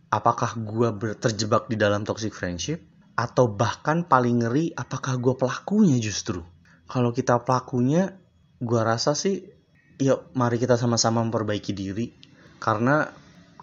Apakah 0.08 0.56
gue 0.56 0.88
terjebak 1.20 1.68
di 1.68 1.76
dalam 1.76 2.06
toxic 2.06 2.32
friendship? 2.32 2.80
Atau 3.18 3.50
bahkan 3.50 4.06
paling 4.06 4.46
ngeri, 4.46 4.72
apakah 4.72 5.18
gue 5.18 5.34
pelakunya 5.36 5.98
justru? 6.00 6.40
Kalau 6.88 7.12
kita 7.12 7.42
pelakunya, 7.44 8.16
gue 8.62 8.80
rasa 8.80 9.12
sih, 9.12 9.44
yuk 10.00 10.32
mari 10.38 10.56
kita 10.56 10.80
sama-sama 10.80 11.20
memperbaiki 11.26 11.74
diri. 11.76 12.14
Karena 12.62 13.04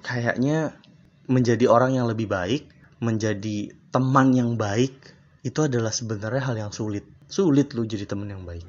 kayaknya 0.06 0.78
menjadi 1.26 1.66
orang 1.66 1.98
yang 1.98 2.06
lebih 2.06 2.30
baik 2.30 2.76
menjadi 3.02 3.76
teman 3.92 4.32
yang 4.32 4.56
baik 4.56 5.14
itu 5.46 5.60
adalah 5.62 5.92
sebenarnya 5.92 6.42
hal 6.42 6.56
yang 6.58 6.72
sulit. 6.72 7.06
Sulit 7.30 7.74
lu 7.78 7.86
jadi 7.86 8.08
teman 8.08 8.32
yang 8.32 8.44
baik. 8.46 8.66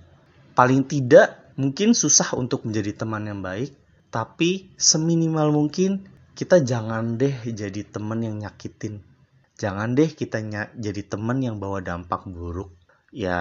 Paling 0.57 0.89
tidak 0.89 1.46
mungkin 1.57 1.97
susah 1.97 2.37
untuk 2.37 2.69
menjadi 2.69 3.05
teman 3.05 3.25
yang 3.27 3.41
baik, 3.41 3.73
tapi 4.13 4.73
seminimal 4.77 5.53
mungkin 5.53 6.09
kita 6.37 6.61
jangan 6.61 7.17
deh 7.17 7.33
jadi 7.49 7.81
temen 7.89 8.21
yang 8.21 8.37
nyakitin. 8.45 9.01
Jangan 9.57 9.97
deh 9.97 10.13
kita 10.13 10.45
jadi 10.77 11.03
temen 11.09 11.41
yang 11.41 11.57
bawa 11.57 11.81
dampak 11.81 12.29
buruk. 12.29 12.77
Ya 13.09 13.41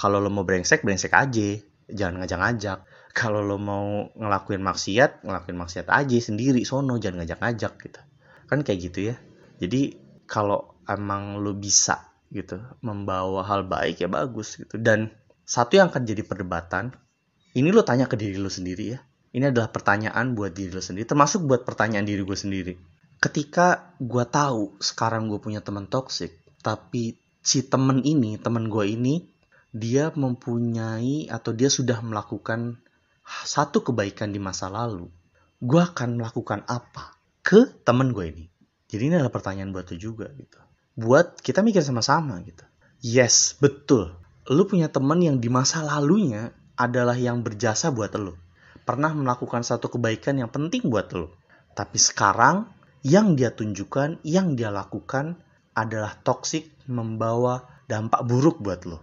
kalau 0.00 0.16
lo 0.16 0.32
mau 0.32 0.48
brengsek, 0.48 0.80
brengsek 0.80 1.12
aja. 1.12 1.60
Jangan 1.92 2.24
ngajak-ngajak. 2.24 2.78
Kalau 3.20 3.44
lo 3.44 3.60
mau 3.60 4.08
ngelakuin 4.16 4.64
maksiat, 4.64 5.28
ngelakuin 5.28 5.60
maksiat 5.60 5.92
aja 5.92 6.16
sendiri 6.16 6.64
sono, 6.64 6.96
jangan 6.96 7.20
ngajak-ngajak 7.20 7.72
gitu. 7.84 8.00
Kan 8.48 8.64
kayak 8.64 8.80
gitu 8.88 9.12
ya. 9.12 9.20
Jadi 9.60 10.00
kalau 10.24 10.80
emang 10.88 11.44
lo 11.44 11.52
bisa 11.52 12.16
gitu 12.32 12.56
membawa 12.80 13.44
hal 13.44 13.68
baik 13.68 14.00
ya 14.00 14.08
bagus 14.08 14.56
gitu. 14.56 14.80
Dan 14.80 15.12
satu 15.44 15.76
yang 15.76 15.92
akan 15.92 16.08
jadi 16.08 16.24
perdebatan, 16.24 16.96
ini 17.56 17.68
lo 17.70 17.84
tanya 17.84 18.08
ke 18.08 18.16
diri 18.16 18.36
lo 18.36 18.48
sendiri 18.48 18.84
ya 18.92 19.00
ini 19.32 19.48
adalah 19.48 19.72
pertanyaan 19.72 20.36
buat 20.36 20.52
diri 20.52 20.76
lo 20.76 20.84
sendiri, 20.84 21.08
termasuk 21.08 21.48
buat 21.48 21.64
pertanyaan 21.64 22.04
diri 22.04 22.20
gue 22.20 22.36
sendiri. 22.36 22.74
Ketika 23.16 23.96
gue 23.96 24.24
tahu 24.28 24.76
sekarang 24.76 25.32
gue 25.32 25.40
punya 25.40 25.64
teman 25.64 25.88
toksik, 25.88 26.36
tapi 26.60 27.16
si 27.40 27.64
temen 27.64 28.04
ini, 28.04 28.36
temen 28.36 28.68
gue 28.68 28.84
ini, 28.92 29.24
dia 29.72 30.12
mempunyai 30.12 31.32
atau 31.32 31.56
dia 31.56 31.72
sudah 31.72 32.04
melakukan 32.04 32.76
satu 33.24 33.80
kebaikan 33.80 34.36
di 34.36 34.40
masa 34.42 34.68
lalu, 34.68 35.08
gue 35.64 35.80
akan 35.80 36.20
melakukan 36.20 36.68
apa 36.68 37.16
ke 37.40 37.72
temen 37.88 38.12
gue 38.12 38.36
ini? 38.36 38.44
Jadi 38.92 39.08
ini 39.08 39.14
adalah 39.16 39.32
pertanyaan 39.32 39.72
buat 39.72 39.88
lo 39.88 39.96
juga 39.96 40.28
gitu. 40.36 40.60
Buat 40.92 41.40
kita 41.40 41.64
mikir 41.64 41.80
sama-sama 41.80 42.36
gitu. 42.44 42.68
Yes, 43.00 43.56
betul. 43.56 44.12
Lu 44.52 44.68
punya 44.68 44.92
temen 44.92 45.16
yang 45.24 45.40
di 45.40 45.48
masa 45.48 45.80
lalunya 45.80 46.52
adalah 46.82 47.14
yang 47.14 47.46
berjasa 47.46 47.94
buat 47.94 48.10
lo 48.18 48.34
pernah 48.82 49.14
melakukan 49.14 49.62
satu 49.62 49.88
kebaikan 49.88 50.42
yang 50.42 50.50
penting 50.50 50.90
buat 50.90 51.10
lo. 51.14 51.38
Tapi 51.72 51.96
sekarang 51.96 52.68
yang 53.06 53.38
dia 53.38 53.54
tunjukkan, 53.54 54.22
yang 54.26 54.58
dia 54.58 54.68
lakukan 54.68 55.38
adalah 55.72 56.18
toksik 56.20 56.68
membawa 56.90 57.64
dampak 57.88 58.26
buruk 58.26 58.60
buat 58.60 58.84
lo. 58.84 59.00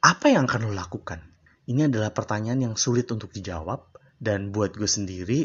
Apa 0.00 0.32
yang 0.32 0.46
akan 0.46 0.70
lo 0.70 0.72
lakukan? 0.72 1.20
Ini 1.66 1.90
adalah 1.90 2.14
pertanyaan 2.14 2.70
yang 2.70 2.74
sulit 2.78 3.10
untuk 3.10 3.34
dijawab 3.34 3.90
dan 4.22 4.54
buat 4.54 4.78
gue 4.78 4.86
sendiri, 4.86 5.40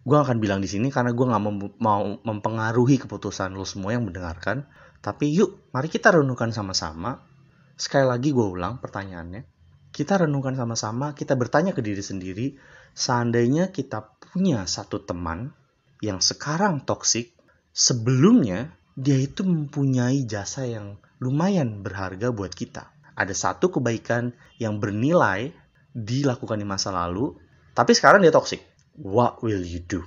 gue 0.00 0.18
akan 0.18 0.40
bilang 0.40 0.64
di 0.64 0.68
sini 0.72 0.88
karena 0.88 1.12
gue 1.12 1.26
nggak 1.28 1.42
mau 1.78 2.02
mempengaruhi 2.24 2.96
keputusan 3.04 3.52
lo 3.52 3.68
semua 3.68 3.92
yang 3.92 4.08
mendengarkan. 4.08 4.64
Tapi 5.00 5.32
yuk, 5.32 5.72
mari 5.72 5.92
kita 5.92 6.16
renungkan 6.16 6.52
sama-sama. 6.52 7.20
Sekali 7.76 8.08
lagi 8.08 8.32
gue 8.32 8.44
ulang 8.44 8.80
pertanyaannya. 8.80 9.59
Kita 9.90 10.22
renungkan 10.22 10.54
sama-sama, 10.54 11.12
kita 11.18 11.34
bertanya 11.34 11.74
ke 11.74 11.82
diri 11.82 12.02
sendiri, 12.02 12.46
seandainya 12.94 13.74
kita 13.74 14.14
punya 14.30 14.62
satu 14.64 15.02
teman 15.02 15.50
yang 16.00 16.22
sekarang 16.22 16.86
toksik, 16.86 17.34
sebelumnya 17.74 18.74
dia 18.94 19.18
itu 19.18 19.42
mempunyai 19.42 20.26
jasa 20.26 20.66
yang 20.66 20.98
lumayan 21.18 21.82
berharga 21.82 22.30
buat 22.30 22.54
kita. 22.54 22.90
Ada 23.18 23.34
satu 23.36 23.68
kebaikan 23.68 24.32
yang 24.56 24.80
bernilai 24.80 25.52
dilakukan 25.92 26.58
di 26.58 26.66
masa 26.66 26.94
lalu, 26.94 27.36
tapi 27.74 27.92
sekarang 27.92 28.22
dia 28.22 28.32
toksik. 28.32 28.62
What 29.00 29.42
will 29.42 29.62
you 29.62 29.82
do? 29.82 30.06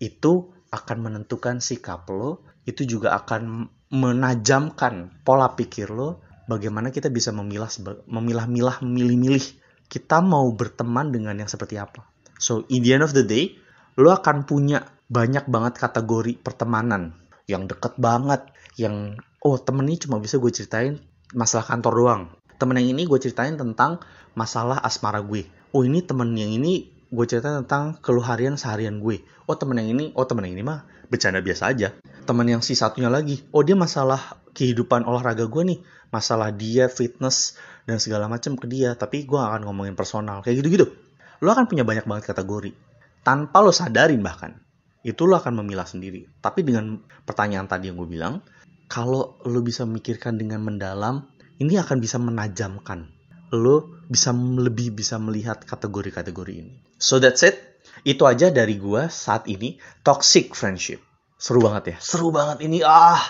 Itu 0.00 0.52
akan 0.74 0.98
menentukan 1.06 1.62
sikap 1.62 2.08
lo, 2.10 2.42
itu 2.66 2.84
juga 2.84 3.14
akan 3.16 3.70
menajamkan 3.94 5.22
pola 5.22 5.54
pikir 5.54 5.92
lo, 5.92 6.23
bagaimana 6.46 6.92
kita 6.92 7.08
bisa 7.10 7.32
memilah 7.32 7.68
memilah-milah, 8.08 8.80
memilih-milih 8.84 9.44
kita 9.88 10.24
mau 10.24 10.48
berteman 10.52 11.12
dengan 11.12 11.36
yang 11.36 11.50
seperti 11.50 11.76
apa. 11.76 12.04
So, 12.40 12.66
in 12.72 12.82
the 12.82 12.96
end 12.96 13.04
of 13.04 13.12
the 13.12 13.24
day, 13.24 13.56
lo 14.00 14.10
akan 14.10 14.48
punya 14.48 14.84
banyak 15.06 15.46
banget 15.46 15.78
kategori 15.78 16.40
pertemanan 16.40 17.14
yang 17.44 17.68
deket 17.68 17.94
banget, 18.00 18.48
yang 18.80 19.20
oh 19.44 19.56
temen 19.60 19.84
ini 19.86 20.00
cuma 20.00 20.18
bisa 20.18 20.40
gue 20.40 20.50
ceritain 20.50 20.98
masalah 21.36 21.68
kantor 21.68 21.92
doang. 21.94 22.22
Temen 22.56 22.80
yang 22.80 22.96
ini 22.96 23.04
gue 23.04 23.18
ceritain 23.20 23.54
tentang 23.58 24.00
masalah 24.32 24.80
asmara 24.80 25.20
gue. 25.20 25.44
Oh 25.74 25.82
ini 25.82 26.00
temen 26.00 26.32
yang 26.38 26.54
ini 26.54 26.93
gue 27.14 27.24
ceritain 27.30 27.62
tentang 27.62 28.02
keluharian 28.02 28.58
seharian 28.58 28.98
gue. 28.98 29.22
Oh 29.46 29.54
temen 29.54 29.78
yang 29.78 29.94
ini, 29.94 30.10
oh 30.18 30.26
temen 30.26 30.42
yang 30.50 30.58
ini 30.58 30.64
mah 30.66 30.82
bercanda 31.06 31.38
biasa 31.38 31.70
aja. 31.70 31.94
Temen 32.26 32.46
yang 32.50 32.60
si 32.66 32.74
satunya 32.74 33.06
lagi, 33.06 33.46
oh 33.54 33.62
dia 33.62 33.78
masalah 33.78 34.42
kehidupan 34.50 35.06
olahraga 35.06 35.46
gue 35.46 35.62
nih, 35.62 35.78
masalah 36.10 36.50
dia 36.50 36.90
fitness 36.90 37.54
dan 37.86 38.02
segala 38.02 38.26
macam 38.26 38.58
ke 38.58 38.66
dia. 38.66 38.98
Tapi 38.98 39.22
gue 39.22 39.38
akan 39.38 39.62
ngomongin 39.62 39.94
personal 39.94 40.42
kayak 40.42 40.58
gitu-gitu 40.58 41.04
lo 41.44 41.52
akan 41.52 41.68
punya 41.68 41.84
banyak 41.84 42.08
banget 42.08 42.32
kategori. 42.32 42.72
Tanpa 43.20 43.60
lo 43.60 43.68
sadarin 43.68 44.24
bahkan. 44.24 44.56
Itu 45.04 45.28
lo 45.28 45.36
akan 45.36 45.60
memilah 45.60 45.84
sendiri. 45.84 46.24
Tapi 46.40 46.64
dengan 46.64 46.96
pertanyaan 47.28 47.68
tadi 47.68 47.92
yang 47.92 48.00
gue 48.00 48.08
bilang, 48.08 48.40
kalau 48.88 49.36
lo 49.44 49.60
bisa 49.60 49.84
memikirkan 49.84 50.40
dengan 50.40 50.64
mendalam, 50.64 51.28
ini 51.60 51.76
akan 51.76 52.00
bisa 52.00 52.16
menajamkan. 52.16 53.12
Lo 53.52 54.00
bisa 54.08 54.32
lebih 54.32 54.96
bisa 54.96 55.20
melihat 55.20 55.60
kategori-kategori 55.68 56.54
ini. 56.56 56.74
So 57.04 57.20
that's 57.20 57.44
it. 57.44 57.60
Itu 58.00 58.24
aja 58.24 58.48
dari 58.48 58.80
gue 58.80 59.12
saat 59.12 59.44
ini. 59.44 59.76
Toxic 60.00 60.56
friendship. 60.56 61.04
Seru 61.36 61.60
banget 61.60 61.92
ya. 61.92 61.96
Seru 62.00 62.32
banget 62.32 62.64
ini. 62.64 62.80
Ah, 62.80 63.20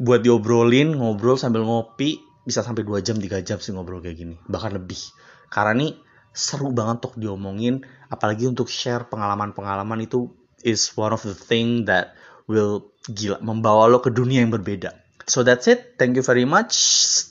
buat 0.00 0.24
diobrolin, 0.24 0.96
ngobrol 0.96 1.36
sambil 1.36 1.68
ngopi, 1.68 2.16
bisa 2.48 2.64
sampai 2.64 2.80
2 2.80 3.04
jam, 3.04 3.20
3 3.20 3.44
jam 3.44 3.60
sih 3.60 3.76
ngobrol 3.76 4.00
kayak 4.00 4.16
gini. 4.16 4.40
Bahkan 4.48 4.72
lebih. 4.72 4.96
Karena 5.52 5.84
nih 5.84 5.92
seru 6.32 6.72
banget 6.72 7.04
untuk 7.04 7.20
diomongin 7.20 7.84
apalagi 8.08 8.46
untuk 8.46 8.70
share 8.70 9.10
pengalaman-pengalaman 9.10 10.00
itu 10.06 10.30
is 10.62 10.94
one 10.94 11.10
of 11.10 11.20
the 11.26 11.34
thing 11.34 11.84
that 11.90 12.14
will 12.46 12.94
gila 13.10 13.42
membawa 13.42 13.90
lo 13.90 14.00
ke 14.00 14.08
dunia 14.14 14.40
yang 14.40 14.54
berbeda. 14.54 14.94
So 15.30 15.46
that's 15.46 15.70
it. 15.70 15.94
Thank 15.94 16.18
you 16.18 16.26
very 16.26 16.42
much. 16.42 16.74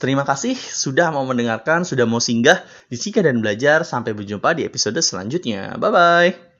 Terima 0.00 0.24
kasih 0.24 0.56
sudah 0.56 1.12
mau 1.12 1.28
mendengarkan, 1.28 1.84
sudah 1.84 2.08
mau 2.08 2.16
singgah 2.16 2.64
di 2.88 2.96
Sika 2.96 3.20
dan 3.20 3.44
Belajar. 3.44 3.84
Sampai 3.84 4.16
berjumpa 4.16 4.56
di 4.56 4.64
episode 4.64 4.96
selanjutnya. 5.04 5.76
Bye 5.76 5.92
bye. 5.92 6.48